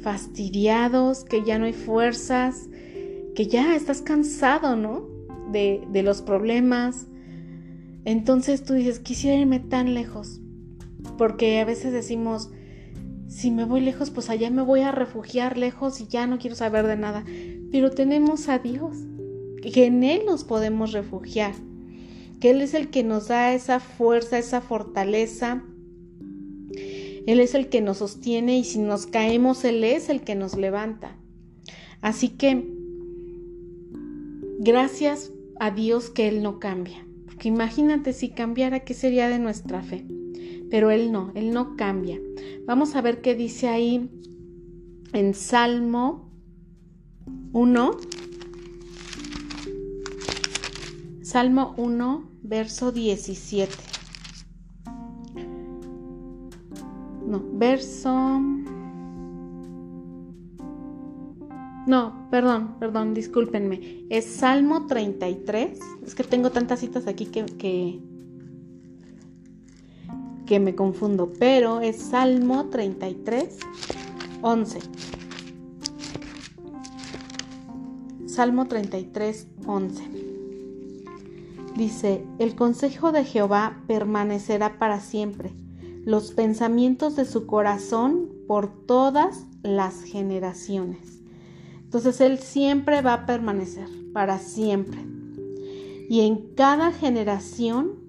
fastidiados, 0.00 1.24
que 1.24 1.42
ya 1.44 1.58
no 1.58 1.66
hay 1.66 1.72
fuerzas, 1.72 2.68
que 3.34 3.46
ya 3.46 3.74
estás 3.74 4.02
cansado, 4.02 4.76
¿no? 4.76 5.08
De, 5.50 5.82
de 5.90 6.02
los 6.02 6.22
problemas. 6.22 7.06
Entonces 8.04 8.64
tú 8.64 8.74
dices, 8.74 8.98
quisiera 8.98 9.36
irme 9.36 9.60
tan 9.60 9.94
lejos. 9.94 10.40
Porque 11.18 11.60
a 11.60 11.64
veces 11.64 11.92
decimos, 11.92 12.50
si 13.34 13.50
me 13.50 13.64
voy 13.64 13.80
lejos, 13.80 14.10
pues 14.10 14.30
allá 14.30 14.48
me 14.48 14.62
voy 14.62 14.82
a 14.82 14.92
refugiar 14.92 15.58
lejos 15.58 16.00
y 16.00 16.06
ya 16.06 16.28
no 16.28 16.38
quiero 16.38 16.54
saber 16.54 16.86
de 16.86 16.96
nada. 16.96 17.24
Pero 17.72 17.90
tenemos 17.90 18.48
a 18.48 18.60
Dios, 18.60 18.96
que 19.60 19.86
en 19.86 20.04
Él 20.04 20.22
nos 20.24 20.44
podemos 20.44 20.92
refugiar, 20.92 21.52
que 22.38 22.52
Él 22.52 22.60
es 22.60 22.74
el 22.74 22.90
que 22.90 23.02
nos 23.02 23.26
da 23.26 23.52
esa 23.52 23.80
fuerza, 23.80 24.38
esa 24.38 24.60
fortaleza. 24.60 25.64
Él 27.26 27.40
es 27.40 27.56
el 27.56 27.68
que 27.68 27.80
nos 27.80 27.98
sostiene 27.98 28.56
y 28.56 28.62
si 28.62 28.78
nos 28.78 29.06
caemos, 29.06 29.64
Él 29.64 29.82
es 29.82 30.10
el 30.10 30.20
que 30.20 30.36
nos 30.36 30.56
levanta. 30.56 31.16
Así 32.02 32.28
que, 32.28 32.64
gracias 34.60 35.32
a 35.58 35.72
Dios 35.72 36.08
que 36.08 36.28
Él 36.28 36.40
no 36.40 36.60
cambia. 36.60 37.04
Porque 37.26 37.48
imagínate 37.48 38.12
si 38.12 38.28
cambiara, 38.28 38.80
¿qué 38.84 38.94
sería 38.94 39.28
de 39.28 39.40
nuestra 39.40 39.82
fe? 39.82 40.06
Pero 40.70 40.90
Él 40.90 41.12
no, 41.12 41.30
Él 41.34 41.52
no 41.52 41.76
cambia. 41.76 42.20
Vamos 42.66 42.94
a 42.96 43.02
ver 43.02 43.20
qué 43.20 43.34
dice 43.34 43.68
ahí 43.68 44.10
en 45.12 45.34
Salmo 45.34 46.30
1. 47.52 47.90
Salmo 51.22 51.74
1, 51.76 52.30
verso 52.42 52.92
17. 52.92 53.72
No, 57.26 57.42
verso... 57.52 58.40
No, 61.86 62.28
perdón, 62.30 62.76
perdón, 62.78 63.14
discúlpenme. 63.14 64.06
Es 64.10 64.24
Salmo 64.24 64.86
33. 64.86 65.78
Es 66.04 66.14
que 66.14 66.24
tengo 66.24 66.50
tantas 66.50 66.80
citas 66.80 67.06
aquí 67.06 67.26
que, 67.26 67.44
que 67.44 68.00
que 70.46 70.60
me 70.60 70.74
confundo, 70.74 71.32
pero 71.38 71.80
es 71.80 71.96
Salmo 71.96 72.66
33, 72.66 73.58
11. 74.42 74.78
Salmo 78.26 78.66
33, 78.66 79.46
11. 79.66 80.04
Dice, 81.76 82.24
el 82.38 82.54
consejo 82.54 83.10
de 83.10 83.24
Jehová 83.24 83.82
permanecerá 83.86 84.78
para 84.78 85.00
siempre, 85.00 85.52
los 86.04 86.32
pensamientos 86.32 87.16
de 87.16 87.24
su 87.24 87.46
corazón 87.46 88.28
por 88.46 88.86
todas 88.86 89.46
las 89.62 90.02
generaciones. 90.02 91.22
Entonces 91.82 92.20
Él 92.20 92.38
siempre 92.38 93.02
va 93.02 93.14
a 93.14 93.26
permanecer, 93.26 93.88
para 94.12 94.38
siempre. 94.38 94.98
Y 96.08 96.20
en 96.20 96.54
cada 96.54 96.92
generación 96.92 98.00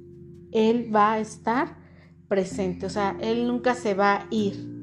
Él 0.51 0.93
va 0.93 1.13
a 1.13 1.19
estar 1.19 1.84
presente, 2.28 2.86
o 2.86 2.89
sea, 2.89 3.17
Él 3.21 3.47
nunca 3.47 3.76
se 3.76 3.93
va 3.93 4.15
a 4.15 4.28
ir. 4.32 4.76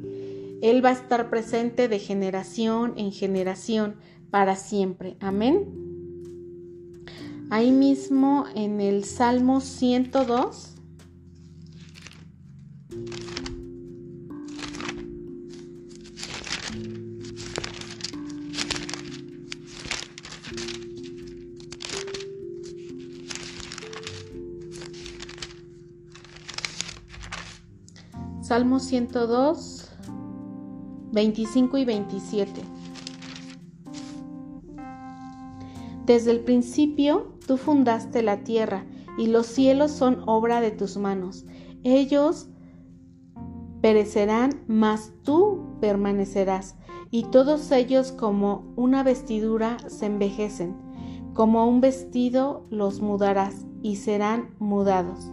Él 0.62 0.84
va 0.84 0.90
a 0.90 0.92
estar 0.92 1.28
presente 1.28 1.88
de 1.88 1.98
generación 1.98 2.94
en 2.96 3.10
generación 3.12 3.96
para 4.30 4.56
siempre. 4.56 5.16
Amén. 5.20 5.82
Ahí 7.50 7.70
mismo 7.70 8.46
en 8.54 8.80
el 8.80 9.04
Salmo 9.04 9.60
102. 9.60 10.71
Salmo 28.52 28.80
102, 28.80 29.88
25 31.12 31.78
y 31.78 31.84
27. 31.86 32.60
Desde 36.04 36.32
el 36.32 36.40
principio 36.40 37.32
tú 37.46 37.56
fundaste 37.56 38.20
la 38.22 38.44
tierra 38.44 38.84
y 39.16 39.28
los 39.28 39.46
cielos 39.46 39.90
son 39.90 40.22
obra 40.26 40.60
de 40.60 40.70
tus 40.70 40.98
manos. 40.98 41.46
Ellos 41.82 42.50
perecerán, 43.80 44.62
mas 44.66 45.14
tú 45.22 45.78
permanecerás 45.80 46.76
y 47.10 47.22
todos 47.30 47.72
ellos 47.72 48.12
como 48.12 48.70
una 48.76 49.02
vestidura 49.02 49.78
se 49.86 50.04
envejecen, 50.04 50.76
como 51.32 51.66
un 51.66 51.80
vestido 51.80 52.66
los 52.68 53.00
mudarás 53.00 53.64
y 53.80 53.96
serán 53.96 54.50
mudados. 54.58 55.32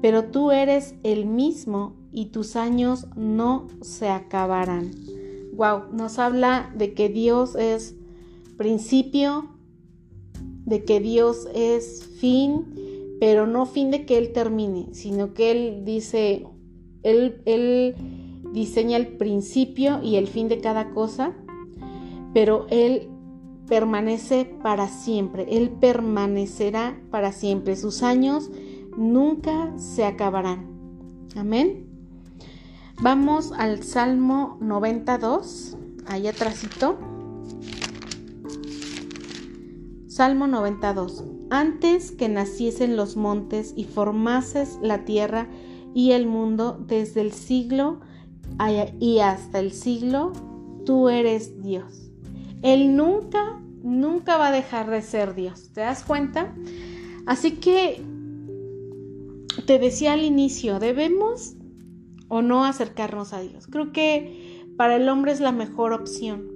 Pero 0.00 0.30
tú 0.30 0.50
eres 0.50 0.94
el 1.02 1.26
mismo 1.26 2.02
y 2.14 2.26
tus 2.26 2.54
años 2.54 3.08
no 3.16 3.66
se 3.82 4.08
acabarán. 4.08 4.92
Wow, 5.52 5.92
nos 5.92 6.18
habla 6.18 6.72
de 6.76 6.94
que 6.94 7.08
Dios 7.08 7.56
es 7.56 7.96
principio, 8.56 9.48
de 10.64 10.84
que 10.84 11.00
Dios 11.00 11.48
es 11.54 12.04
fin, 12.18 13.16
pero 13.20 13.46
no 13.46 13.66
fin 13.66 13.90
de 13.90 14.06
que 14.06 14.16
Él 14.16 14.32
termine, 14.32 14.88
sino 14.92 15.34
que 15.34 15.50
Él 15.50 15.84
dice, 15.84 16.46
Él, 17.02 17.42
Él 17.44 17.94
diseña 18.52 18.96
el 18.96 19.16
principio 19.16 20.00
y 20.02 20.16
el 20.16 20.28
fin 20.28 20.48
de 20.48 20.60
cada 20.60 20.90
cosa, 20.90 21.34
pero 22.32 22.66
Él 22.70 23.08
permanece 23.66 24.44
para 24.62 24.86
siempre, 24.88 25.46
Él 25.48 25.70
permanecerá 25.80 27.00
para 27.10 27.32
siempre, 27.32 27.74
sus 27.76 28.04
años 28.04 28.50
nunca 28.96 29.76
se 29.78 30.04
acabarán. 30.04 30.70
Amén. 31.36 31.93
Vamos 33.00 33.52
al 33.52 33.82
Salmo 33.82 34.56
92, 34.60 35.76
ahí 36.06 36.28
atrásito. 36.28 36.96
Salmo 40.06 40.46
92. 40.46 41.24
Antes 41.50 42.12
que 42.12 42.28
naciesen 42.28 42.96
los 42.96 43.16
montes 43.16 43.74
y 43.76 43.84
formases 43.84 44.78
la 44.80 45.04
tierra 45.04 45.48
y 45.92 46.12
el 46.12 46.26
mundo 46.26 46.78
desde 46.86 47.20
el 47.20 47.32
siglo 47.32 48.00
y 49.00 49.18
hasta 49.18 49.58
el 49.58 49.72
siglo, 49.72 50.32
tú 50.86 51.08
eres 51.08 51.62
Dios. 51.62 52.10
Él 52.62 52.96
nunca, 52.96 53.60
nunca 53.82 54.36
va 54.36 54.48
a 54.48 54.52
dejar 54.52 54.88
de 54.88 55.02
ser 55.02 55.34
Dios. 55.34 55.70
¿Te 55.74 55.80
das 55.80 56.04
cuenta? 56.04 56.54
Así 57.26 57.56
que 57.56 58.00
te 59.66 59.78
decía 59.80 60.12
al 60.12 60.22
inicio, 60.22 60.78
debemos 60.78 61.56
o 62.34 62.42
no 62.42 62.64
acercarnos 62.64 63.32
a 63.32 63.40
Dios. 63.40 63.68
Creo 63.68 63.92
que 63.92 64.64
para 64.76 64.96
el 64.96 65.08
hombre 65.08 65.30
es 65.30 65.38
la 65.38 65.52
mejor 65.52 65.92
opción. 65.92 66.50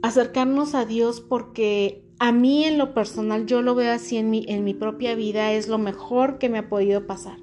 Acercarnos 0.00 0.74
a 0.74 0.86
Dios 0.86 1.20
porque 1.20 2.02
a 2.18 2.32
mí 2.32 2.64
en 2.64 2.78
lo 2.78 2.94
personal 2.94 3.44
yo 3.44 3.60
lo 3.60 3.74
veo 3.74 3.92
así 3.92 4.16
en 4.16 4.30
mi, 4.30 4.46
en 4.48 4.64
mi 4.64 4.72
propia 4.72 5.14
vida, 5.14 5.52
es 5.52 5.68
lo 5.68 5.76
mejor 5.76 6.38
que 6.38 6.48
me 6.48 6.56
ha 6.56 6.70
podido 6.70 7.06
pasar. 7.06 7.40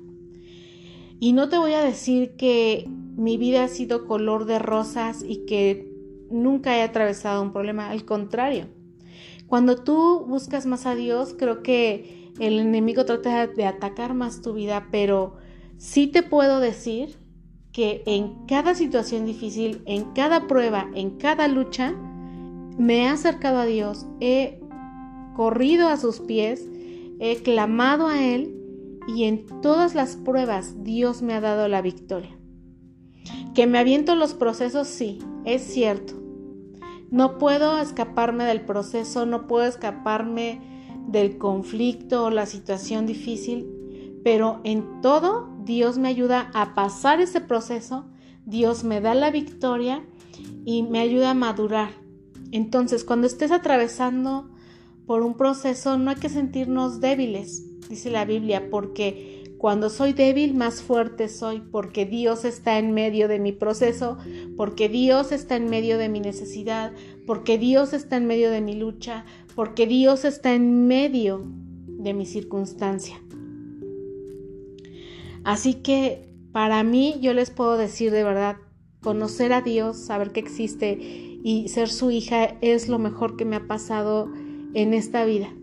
Y 1.20 1.34
no 1.34 1.48
te 1.48 1.60
voy 1.60 1.74
a 1.74 1.86
decir 1.86 2.36
que 2.38 2.90
mi 3.16 3.38
vida 3.38 3.64
ha 3.64 3.68
sido 3.68 4.08
color 4.08 4.46
de 4.46 4.58
rosas 4.58 5.24
y 5.24 5.46
que 5.46 5.94
nunca 6.32 6.76
he 6.76 6.82
atravesado 6.82 7.44
un 7.44 7.54
problema, 7.54 7.92
al 7.92 8.04
contrario. 8.04 8.66
Cuando 9.46 9.76
tú 9.84 10.26
buscas 10.28 10.66
más 10.66 10.88
a 10.88 10.96
Dios, 10.96 11.36
creo 11.38 11.62
que 11.62 12.32
el 12.40 12.58
enemigo 12.58 13.06
trata 13.06 13.46
de 13.46 13.66
atacar 13.66 14.16
más 14.16 14.42
tu 14.42 14.54
vida, 14.54 14.88
pero 14.90 15.45
sí 15.78 16.08
te 16.08 16.24
puedo 16.24 16.60
decir 16.60 17.18
que 17.72 18.04
en 18.06 18.46
cada 18.48 18.74
situación 18.74 19.26
difícil, 19.26 19.82
en 19.86 20.14
cada 20.14 20.48
prueba, 20.48 20.90
en 20.96 21.18
cada 21.18 21.48
lucha, 21.48 21.94
me 22.78 23.04
he 23.04 23.08
acercado 23.08 23.60
a 23.60 23.66
Dios, 23.66 24.06
he 24.22 24.62
corrido 25.36 25.90
a 25.90 25.98
sus 25.98 26.22
pies, 26.22 26.66
he 27.20 27.38
clamado 27.44 28.08
a 28.08 28.24
Él 28.24 28.56
y 29.08 29.26
en 29.26 29.46
todas 29.62 29.94
las 29.96 30.16
pruebas 30.16 30.84
Dios 30.84 31.22
me 31.22 31.34
ha 31.34 31.42
dado 31.42 31.68
la 31.68 31.82
victoria. 31.82 32.32
Que 33.54 33.68
me 33.68 33.80
aviento 33.80 34.16
los 34.16 34.34
procesos, 34.34 34.88
sí, 34.88 35.20
es 35.46 35.62
cierto. 35.62 36.14
No 37.12 37.38
puedo 37.38 37.78
escaparme 37.80 38.46
del 38.46 38.62
proceso, 38.62 39.26
no 39.26 39.48
puedo 39.48 39.66
escaparme 39.66 40.62
del 41.08 41.38
conflicto 41.38 42.26
o 42.26 42.30
la 42.30 42.46
situación 42.46 43.06
difícil, 43.06 43.68
pero 44.26 44.60
en 44.64 45.02
todo 45.02 45.48
Dios 45.66 46.00
me 46.00 46.08
ayuda 46.08 46.50
a 46.56 46.74
pasar 46.74 47.22
ese 47.22 47.42
proceso, 47.42 48.08
Dios 48.44 48.84
me 48.84 49.00
da 49.00 49.14
la 49.14 49.30
victoria 49.30 50.04
y 50.66 50.82
me 50.82 51.00
ayuda 51.00 51.30
a 51.30 51.36
madurar. 51.36 51.92
Entonces, 52.52 53.04
cuando 53.04 53.28
estés 53.28 53.52
atravesando 53.52 54.50
por 55.06 55.22
un 55.22 55.38
proceso, 55.38 56.00
no 56.00 56.10
hay 56.10 56.16
que 56.16 56.30
sentirnos 56.30 57.00
débiles, 57.02 57.68
dice 57.88 58.10
la 58.10 58.26
Biblia, 58.26 58.72
porque 58.72 59.54
cuando 59.60 59.92
soy 59.92 60.14
débil, 60.14 60.56
más 60.56 60.82
fuerte 60.82 61.30
soy, 61.30 61.62
porque 61.62 62.08
Dios 62.08 62.46
está 62.46 62.80
en 62.80 62.96
medio 62.96 63.28
de 63.28 63.38
mi 63.38 63.52
proceso, 63.52 64.18
porque 64.58 64.90
Dios 64.90 65.32
está 65.34 65.56
en 65.56 65.70
medio 65.70 66.00
de 66.00 66.10
mi 66.10 66.20
necesidad, 66.20 66.94
porque 67.28 67.60
Dios 67.60 67.94
está 67.94 68.18
en 68.18 68.26
medio 68.26 68.50
de 68.50 68.62
mi 68.62 68.74
lucha, 68.74 69.24
porque 69.54 69.86
Dios 69.86 70.26
está 70.26 70.56
en 70.56 70.88
medio 70.88 71.44
de 71.86 72.16
mi 72.16 72.26
circunstancia. 72.26 73.22
Así 75.46 75.76
que 75.76 76.28
para 76.52 76.84
mí 76.84 77.20
yo 77.22 77.34
les 77.34 77.52
puedo 77.52 77.78
decir 77.78 78.12
de 78.12 78.24
verdad, 78.24 78.58
conocer 79.02 79.54
a 79.54 79.62
Dios, 79.62 79.98
saber 79.98 80.32
que 80.32 80.40
existe 80.40 80.98
y 81.44 81.68
ser 81.70 81.90
su 81.90 82.10
hija 82.10 82.58
es 82.62 82.90
lo 82.90 82.98
mejor 82.98 83.38
que 83.38 83.46
me 83.46 83.56
ha 83.56 83.68
pasado 83.68 84.28
en 84.74 84.96
esta 84.96 85.24
vida. 85.24 85.54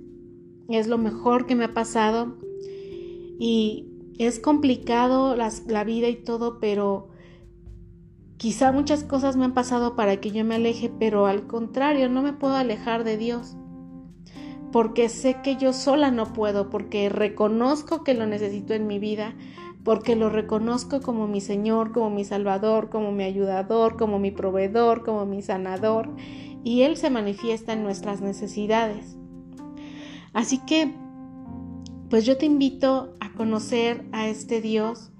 Es 0.69 0.87
lo 0.87 0.99
mejor 0.99 1.47
que 1.47 1.57
me 1.57 1.65
ha 1.65 1.75
pasado 1.75 2.39
y 3.41 3.89
es 4.19 4.39
complicado 4.39 5.35
la 5.35 5.85
vida 5.85 6.09
y 6.09 6.15
todo, 6.15 6.61
pero 6.61 7.09
quizá 8.37 8.71
muchas 8.71 9.03
cosas 9.03 9.37
me 9.37 9.45
han 9.45 9.55
pasado 9.55 9.97
para 9.97 10.19
que 10.19 10.31
yo 10.31 10.45
me 10.45 10.55
aleje, 10.55 10.93
pero 10.97 11.27
al 11.27 11.49
contrario, 11.49 12.09
no 12.09 12.23
me 12.23 12.33
puedo 12.33 12.55
alejar 12.55 13.03
de 13.03 13.17
Dios. 13.17 13.57
Porque 14.71 15.09
sé 15.09 15.39
que 15.43 15.57
yo 15.57 15.73
sola 15.73 16.13
no 16.13 16.33
puedo, 16.33 16.71
porque 16.71 17.09
reconozco 17.09 18.05
que 18.05 18.15
lo 18.15 18.27
necesito 18.27 18.75
en 18.75 18.87
mi 18.87 19.01
vida, 19.01 19.35
porque 19.85 20.15
lo 20.15 20.29
reconozco 20.29 21.01
como 21.01 21.27
mi 21.27 21.41
Señor, 21.41 21.93
como 21.93 22.11
mi 22.11 22.25
Salvador, 22.25 22.89
como 22.89 23.13
mi 23.13 23.25
ayudador, 23.25 23.97
como 23.97 24.19
mi 24.19 24.31
proveedor, 24.31 25.05
como 25.05 25.27
mi 25.27 25.43
sanador, 25.43 26.11
y 26.63 26.83
Él 26.83 26.97
se 26.97 27.11
manifiesta 27.11 27.73
en 27.73 27.83
nuestras 27.83 28.21
necesidades. 28.21 29.17
Así 30.33 30.59
que, 30.59 30.95
pues 32.09 32.25
yo 32.25 32.39
te 32.39 32.47
invito 32.47 33.15
a 33.21 33.33
conocer 33.33 34.05
a 34.13 34.29
este 34.29 34.61
Dios, 34.61 35.11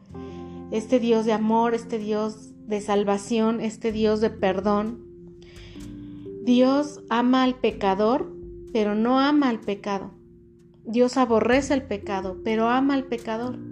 este 0.71 1.01
Dios 1.01 1.25
de 1.25 1.33
amor, 1.33 1.75
este 1.75 1.99
Dios 1.99 2.51
de 2.67 2.81
salvación, 2.81 3.61
este 3.61 3.93
Dios 3.93 4.21
de 4.21 4.31
perdón. 4.31 5.05
Dios 6.45 7.03
ama 7.09 7.43
al 7.43 7.57
pecador, 7.57 8.33
pero 8.73 8.95
no 8.95 9.19
ama 9.19 9.49
al 9.49 9.61
pecado. 9.61 10.13
Dios 10.85 11.17
aborrece 11.17 11.75
el 11.75 11.83
pecado, 11.83 12.39
pero 12.45 12.69
ama 12.69 12.95
al 12.95 13.05
pecador. 13.05 13.72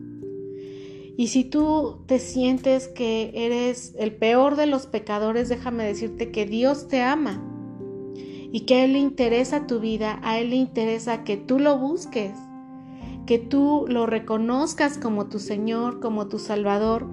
Y 1.20 1.26
si 1.26 1.44
tú 1.44 1.98
te 2.06 2.18
sientes 2.18 2.88
que 2.88 3.30
eres 3.34 3.94
el 3.98 4.10
peor 4.10 4.56
de 4.56 4.64
los 4.64 4.86
pecadores, 4.86 5.50
déjame 5.50 5.84
decirte 5.84 6.30
que 6.30 6.46
Dios 6.46 6.88
te 6.88 7.02
ama 7.02 7.44
y 8.14 8.60
que 8.60 8.76
a 8.76 8.84
Él 8.86 8.94
le 8.94 9.00
interesa 9.00 9.66
tu 9.66 9.80
vida, 9.80 10.18
a 10.22 10.38
Él 10.38 10.48
le 10.48 10.56
interesa 10.56 11.22
que 11.22 11.36
tú 11.36 11.58
lo 11.58 11.76
busques, 11.76 12.32
que 13.26 13.38
tú 13.38 13.84
lo 13.86 14.06
reconozcas 14.06 14.96
como 14.96 15.28
tu 15.28 15.40
Señor, 15.40 16.00
como 16.00 16.26
tu 16.28 16.38
Salvador. 16.38 17.06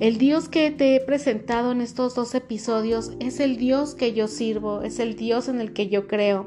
El 0.00 0.16
Dios 0.16 0.48
que 0.48 0.70
te 0.70 0.96
he 0.96 1.00
presentado 1.00 1.70
en 1.70 1.82
estos 1.82 2.14
dos 2.14 2.34
episodios 2.34 3.12
es 3.20 3.40
el 3.40 3.58
Dios 3.58 3.94
que 3.94 4.14
yo 4.14 4.26
sirvo, 4.26 4.80
es 4.80 4.98
el 4.98 5.16
Dios 5.16 5.48
en 5.48 5.60
el 5.60 5.74
que 5.74 5.90
yo 5.90 6.06
creo, 6.06 6.46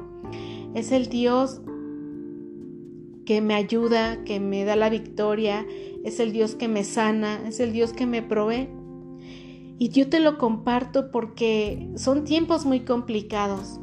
es 0.73 0.91
el 0.91 1.09
Dios 1.09 1.61
que 3.27 3.41
me 3.41 3.55
ayuda, 3.55 4.23
que 4.23 4.39
me 4.39 4.63
da 4.63 4.77
la 4.77 4.89
victoria, 4.89 5.67
es 6.07 6.21
el 6.21 6.31
Dios 6.31 6.55
que 6.55 6.69
me 6.69 6.85
sana, 6.85 7.45
es 7.47 7.59
el 7.59 7.73
Dios 7.73 7.91
que 7.91 8.05
me 8.05 8.21
provee. 8.21 8.69
Y 9.77 9.89
yo 9.89 10.09
te 10.09 10.21
lo 10.21 10.37
comparto 10.37 11.11
porque 11.11 11.89
son 11.95 12.23
tiempos 12.23 12.65
muy 12.65 12.79
complicados. 12.79 13.79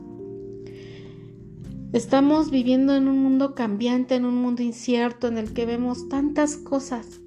Estamos 1.92 2.50
viviendo 2.50 2.96
en 2.96 3.08
un 3.08 3.22
mundo 3.22 3.54
cambiante, 3.54 4.14
en 4.14 4.24
un 4.24 4.36
mundo 4.36 4.62
incierto, 4.62 5.28
en 5.28 5.38
el 5.38 5.52
que 5.52 5.66
vemos 5.66 6.08
tantas 6.08 6.56
cosas. 6.56 7.20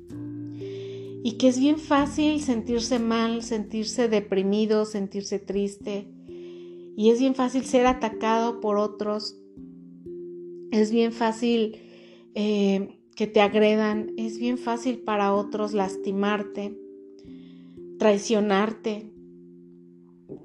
Y 1.24 1.38
que 1.38 1.48
es 1.48 1.60
bien 1.60 1.78
fácil 1.78 2.42
sentirse 2.42 2.98
mal, 2.98 3.44
sentirse 3.44 4.10
deprimido, 4.10 4.86
sentirse 4.86 5.38
triste. 5.38 6.08
Y 6.98 7.12
es 7.12 7.20
bien 7.20 7.36
fácil 7.36 7.66
ser 7.66 7.86
atacado 7.86 8.60
por 8.60 8.78
otros. 8.78 9.38
Es 10.72 10.92
bien 10.92 11.14
fácil 11.14 11.78
eh, 12.34 12.97
que 13.18 13.26
te 13.26 13.42
agredan, 13.42 14.12
es 14.16 14.38
bien 14.38 14.60
fácil 14.60 15.00
para 15.00 15.34
otros 15.34 15.74
lastimarte, 15.74 16.78
traicionarte, 17.98 19.12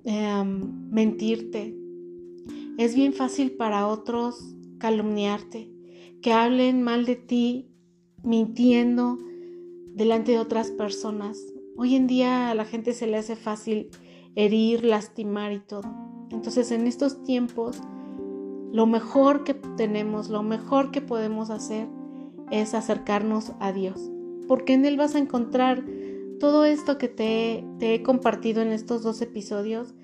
em, 0.05 0.91
mentirte. 0.91 1.77
Es 2.79 2.95
bien 2.95 3.13
fácil 3.13 3.53
para 3.53 3.87
otros 3.87 4.57
calumniarte, 4.79 5.71
que 6.23 6.33
hablen 6.33 6.83
mal 6.83 7.05
de 7.05 7.17
ti, 7.17 7.69
mintiendo 8.25 9.19
delante 9.95 10.33
de 10.33 10.39
otras 10.39 10.71
personas. 10.71 11.39
Hoy 11.77 11.95
en 11.95 12.07
día 12.07 12.51
a 12.51 12.55
la 12.55 12.65
gente 12.65 12.95
se 12.95 13.07
le 13.07 13.19
hace 13.19 13.37
fácil 13.37 13.91
herir, 14.35 14.83
lastimar 14.83 15.53
y 15.53 15.59
todo. 15.59 15.85
Entonces 16.31 16.71
en 16.71 16.87
estos 16.87 17.23
tiempos, 17.23 17.83
lo 18.73 18.87
mejor 18.87 19.45
que 19.45 19.53
tenemos, 19.53 20.31
lo 20.31 20.43
mejor 20.43 20.91
que 20.91 21.03
podemos 21.03 21.51
hacer 21.51 21.87
es 22.53 22.75
acercarnos 22.75 23.53
a 23.59 23.73
Dios, 23.73 24.11
porque 24.47 24.75
en 24.75 24.85
Él 24.85 24.97
vas 24.97 25.17
a 25.17 25.19
encontrar 25.19 25.83
todo 26.39 26.65
esto 26.65 26.99
que 26.99 27.09
te, 27.09 27.65
he 27.81 28.03
compartido 28.03 28.63
en 28.63 28.73
estos 28.73 29.03
dos 29.03 29.23
episodios. 29.23 29.95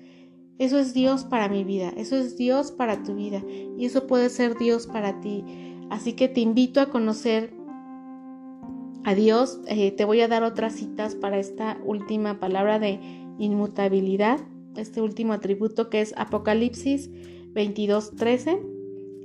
Eso 0.57 0.79
es 0.79 0.93
Dios 0.93 1.23
para 1.23 1.47
mi 1.47 1.63
vida, 1.63 1.93
eso 1.95 2.17
es 2.17 2.37
Dios 2.37 2.71
para 2.71 3.03
tu 3.03 3.15
vida 3.15 3.43
y 3.77 3.85
eso 3.85 4.07
puede 4.07 4.29
ser 4.29 4.57
Dios 4.57 4.87
para 4.87 5.21
ti. 5.21 5.43
Así 5.89 6.13
que 6.13 6.27
te 6.27 6.41
invito 6.41 6.81
a 6.81 6.89
conocer 6.89 7.53
a 9.03 9.15
Dios. 9.15 9.59
Eh, 9.67 9.91
te 9.91 10.05
voy 10.05 10.21
a 10.21 10.27
dar 10.27 10.43
otras 10.43 10.73
citas 10.73 11.15
para 11.15 11.39
esta 11.39 11.77
última 11.85 12.39
palabra 12.39 12.79
de 12.79 12.99
inmutabilidad, 13.37 14.39
este 14.75 15.01
último 15.01 15.33
atributo 15.33 15.89
que 15.89 16.01
es 16.01 16.13
Apocalipsis 16.17 17.09
22, 17.53 18.15
13, 18.15 18.59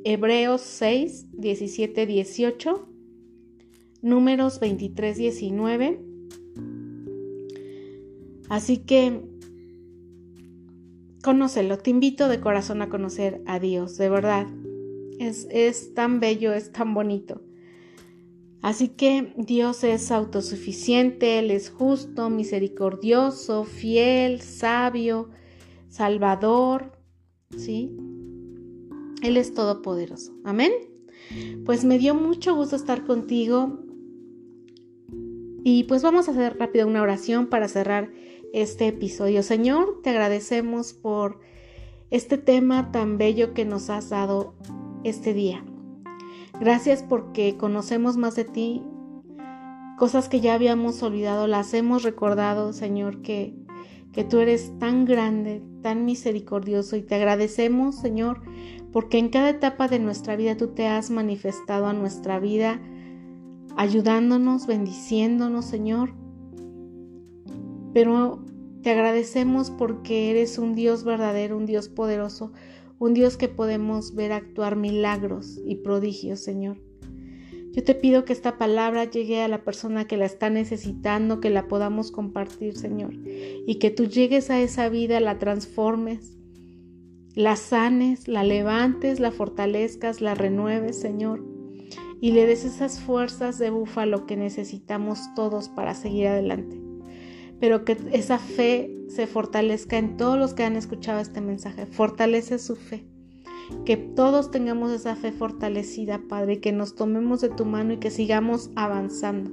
Hebreos 0.04 0.60
6, 0.60 1.26
17, 1.32 2.06
18, 2.06 2.93
Números 4.04 4.60
23, 4.60 5.16
19. 5.16 5.98
Así 8.50 8.76
que 8.76 9.22
conócelo, 11.22 11.78
te 11.78 11.88
invito 11.88 12.28
de 12.28 12.38
corazón 12.38 12.82
a 12.82 12.90
conocer 12.90 13.40
a 13.46 13.58
Dios, 13.58 13.96
de 13.96 14.10
verdad. 14.10 14.46
Es, 15.18 15.48
es 15.50 15.94
tan 15.94 16.20
bello, 16.20 16.52
es 16.52 16.70
tan 16.70 16.92
bonito. 16.92 17.40
Así 18.60 18.88
que 18.88 19.32
Dios 19.38 19.82
es 19.84 20.10
autosuficiente, 20.10 21.38
Él 21.38 21.50
es 21.50 21.70
justo, 21.70 22.28
misericordioso, 22.28 23.64
fiel, 23.64 24.42
sabio, 24.42 25.30
salvador, 25.88 26.92
¿sí? 27.56 27.96
Él 29.22 29.38
es 29.38 29.54
todopoderoso. 29.54 30.34
Amén. 30.44 30.72
Pues 31.64 31.84
me 31.86 31.98
dio 31.98 32.14
mucho 32.14 32.54
gusto 32.54 32.76
estar 32.76 33.06
contigo. 33.06 33.83
Y 35.66 35.84
pues 35.84 36.02
vamos 36.02 36.28
a 36.28 36.32
hacer 36.32 36.58
rápido 36.58 36.86
una 36.86 37.00
oración 37.00 37.46
para 37.46 37.68
cerrar 37.68 38.10
este 38.52 38.86
episodio. 38.86 39.42
Señor, 39.42 40.02
te 40.02 40.10
agradecemos 40.10 40.92
por 40.92 41.40
este 42.10 42.36
tema 42.36 42.92
tan 42.92 43.16
bello 43.16 43.54
que 43.54 43.64
nos 43.64 43.88
has 43.88 44.10
dado 44.10 44.52
este 45.04 45.32
día. 45.32 45.64
Gracias 46.60 47.02
porque 47.02 47.56
conocemos 47.56 48.18
más 48.18 48.36
de 48.36 48.44
ti, 48.44 48.82
cosas 49.96 50.28
que 50.28 50.40
ya 50.40 50.52
habíamos 50.52 51.02
olvidado, 51.02 51.46
las 51.46 51.72
hemos 51.72 52.02
recordado, 52.02 52.74
Señor, 52.74 53.22
que, 53.22 53.54
que 54.12 54.22
tú 54.22 54.40
eres 54.40 54.78
tan 54.78 55.06
grande, 55.06 55.62
tan 55.82 56.04
misericordioso 56.04 56.96
y 56.96 57.02
te 57.02 57.14
agradecemos, 57.14 57.96
Señor, 57.96 58.42
porque 58.92 59.16
en 59.16 59.30
cada 59.30 59.48
etapa 59.48 59.88
de 59.88 59.98
nuestra 59.98 60.36
vida 60.36 60.58
tú 60.58 60.74
te 60.74 60.88
has 60.88 61.08
manifestado 61.08 61.86
a 61.86 61.94
nuestra 61.94 62.38
vida, 62.38 62.82
ayudándonos, 63.76 64.66
bendiciéndonos, 64.66 65.64
Señor. 65.64 66.14
Pero 67.92 68.44
te 68.82 68.90
agradecemos 68.90 69.70
porque 69.70 70.30
eres 70.30 70.58
un 70.58 70.74
Dios 70.74 71.04
verdadero, 71.04 71.56
un 71.56 71.66
Dios 71.66 71.88
poderoso, 71.88 72.52
un 72.98 73.14
Dios 73.14 73.36
que 73.36 73.48
podemos 73.48 74.14
ver 74.14 74.32
actuar 74.32 74.76
milagros 74.76 75.60
y 75.64 75.76
prodigios, 75.76 76.40
Señor. 76.40 76.80
Yo 77.72 77.82
te 77.82 77.94
pido 77.96 78.24
que 78.24 78.32
esta 78.32 78.56
palabra 78.56 79.04
llegue 79.04 79.42
a 79.42 79.48
la 79.48 79.64
persona 79.64 80.06
que 80.06 80.16
la 80.16 80.26
está 80.26 80.48
necesitando, 80.48 81.40
que 81.40 81.50
la 81.50 81.66
podamos 81.66 82.12
compartir, 82.12 82.76
Señor, 82.76 83.14
y 83.14 83.76
que 83.80 83.90
tú 83.90 84.06
llegues 84.06 84.48
a 84.50 84.60
esa 84.60 84.88
vida, 84.88 85.18
la 85.18 85.40
transformes, 85.40 86.38
la 87.34 87.56
sanes, 87.56 88.28
la 88.28 88.44
levantes, 88.44 89.18
la 89.18 89.32
fortalezcas, 89.32 90.20
la 90.20 90.36
renueves, 90.36 91.00
Señor, 91.00 91.44
y 92.20 92.32
le 92.32 92.46
des 92.46 92.64
esas 92.64 93.00
fuerzas 93.00 93.58
de 93.58 93.70
búfalo 93.70 94.26
que 94.26 94.36
necesitamos 94.36 95.20
todos 95.34 95.68
para 95.68 95.94
seguir 95.94 96.28
adelante. 96.28 96.80
Pero 97.60 97.84
que 97.84 97.96
esa 98.12 98.38
fe 98.38 98.90
se 99.08 99.26
fortalezca 99.26 99.98
en 99.98 100.16
todos 100.16 100.38
los 100.38 100.54
que 100.54 100.64
han 100.64 100.76
escuchado 100.76 101.20
este 101.20 101.40
mensaje. 101.40 101.86
Fortalece 101.86 102.58
su 102.58 102.76
fe. 102.76 103.04
Que 103.84 103.96
todos 103.96 104.50
tengamos 104.50 104.90
esa 104.90 105.16
fe 105.16 105.32
fortalecida, 105.32 106.20
Padre, 106.28 106.60
que 106.60 106.72
nos 106.72 106.94
tomemos 106.94 107.40
de 107.40 107.48
tu 107.48 107.64
mano 107.64 107.94
y 107.94 107.96
que 107.98 108.10
sigamos 108.10 108.70
avanzando. 108.76 109.50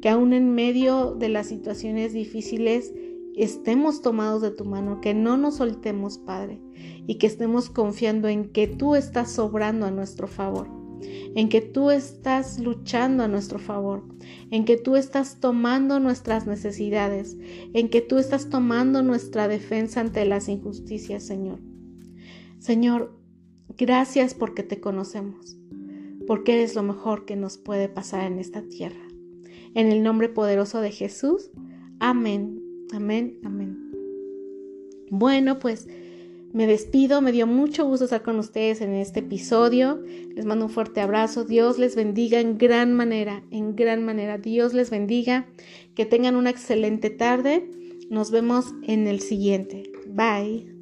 Que 0.00 0.08
aún 0.08 0.32
en 0.32 0.54
medio 0.54 1.14
de 1.14 1.28
las 1.28 1.48
situaciones 1.48 2.12
difíciles 2.12 2.94
estemos 3.36 4.00
tomados 4.00 4.40
de 4.40 4.50
tu 4.50 4.64
mano, 4.64 5.00
que 5.00 5.12
no 5.12 5.36
nos 5.36 5.56
soltemos, 5.56 6.18
Padre, 6.18 6.58
y 7.06 7.18
que 7.18 7.26
estemos 7.26 7.68
confiando 7.68 8.28
en 8.28 8.48
que 8.50 8.66
tú 8.66 8.94
estás 8.94 9.30
sobrando 9.30 9.84
a 9.86 9.90
nuestro 9.90 10.26
favor, 10.26 10.68
en 11.02 11.48
que 11.48 11.60
tú 11.60 11.90
estás 11.90 12.58
luchando 12.58 13.22
a 13.22 13.28
nuestro 13.28 13.58
favor, 13.58 14.04
en 14.50 14.64
que 14.64 14.76
tú 14.76 14.96
estás 14.96 15.40
tomando 15.40 16.00
nuestras 16.00 16.46
necesidades, 16.46 17.36
en 17.74 17.88
que 17.88 18.00
tú 18.00 18.18
estás 18.18 18.50
tomando 18.50 19.02
nuestra 19.02 19.48
defensa 19.48 20.00
ante 20.00 20.24
las 20.24 20.48
injusticias, 20.48 21.22
Señor. 21.22 21.60
Señor, 22.58 23.18
gracias 23.76 24.34
porque 24.34 24.62
te 24.62 24.80
conocemos, 24.80 25.56
porque 26.26 26.54
eres 26.54 26.74
lo 26.74 26.82
mejor 26.82 27.24
que 27.24 27.36
nos 27.36 27.58
puede 27.58 27.88
pasar 27.88 28.30
en 28.30 28.38
esta 28.38 28.62
tierra. 28.62 29.06
En 29.74 29.92
el 29.92 30.02
nombre 30.02 30.28
poderoso 30.28 30.80
de 30.80 30.90
Jesús, 30.90 31.50
amén 32.00 32.66
Amén, 32.92 33.38
amén. 33.42 33.76
Bueno, 35.10 35.58
pues 35.58 35.88
me 36.52 36.66
despido, 36.66 37.20
me 37.20 37.32
dio 37.32 37.46
mucho 37.46 37.84
gusto 37.84 38.04
estar 38.04 38.22
con 38.22 38.38
ustedes 38.38 38.80
en 38.80 38.94
este 38.94 39.20
episodio. 39.20 40.02
Les 40.34 40.44
mando 40.44 40.66
un 40.66 40.70
fuerte 40.70 41.00
abrazo. 41.00 41.44
Dios 41.44 41.78
les 41.78 41.96
bendiga 41.96 42.40
en 42.40 42.56
gran 42.56 42.94
manera, 42.94 43.42
en 43.50 43.76
gran 43.76 44.04
manera. 44.04 44.38
Dios 44.38 44.72
les 44.72 44.90
bendiga. 44.90 45.46
Que 45.94 46.06
tengan 46.06 46.36
una 46.36 46.50
excelente 46.50 47.10
tarde. 47.10 47.70
Nos 48.10 48.30
vemos 48.30 48.74
en 48.82 49.06
el 49.06 49.20
siguiente. 49.20 49.90
Bye. 50.06 50.75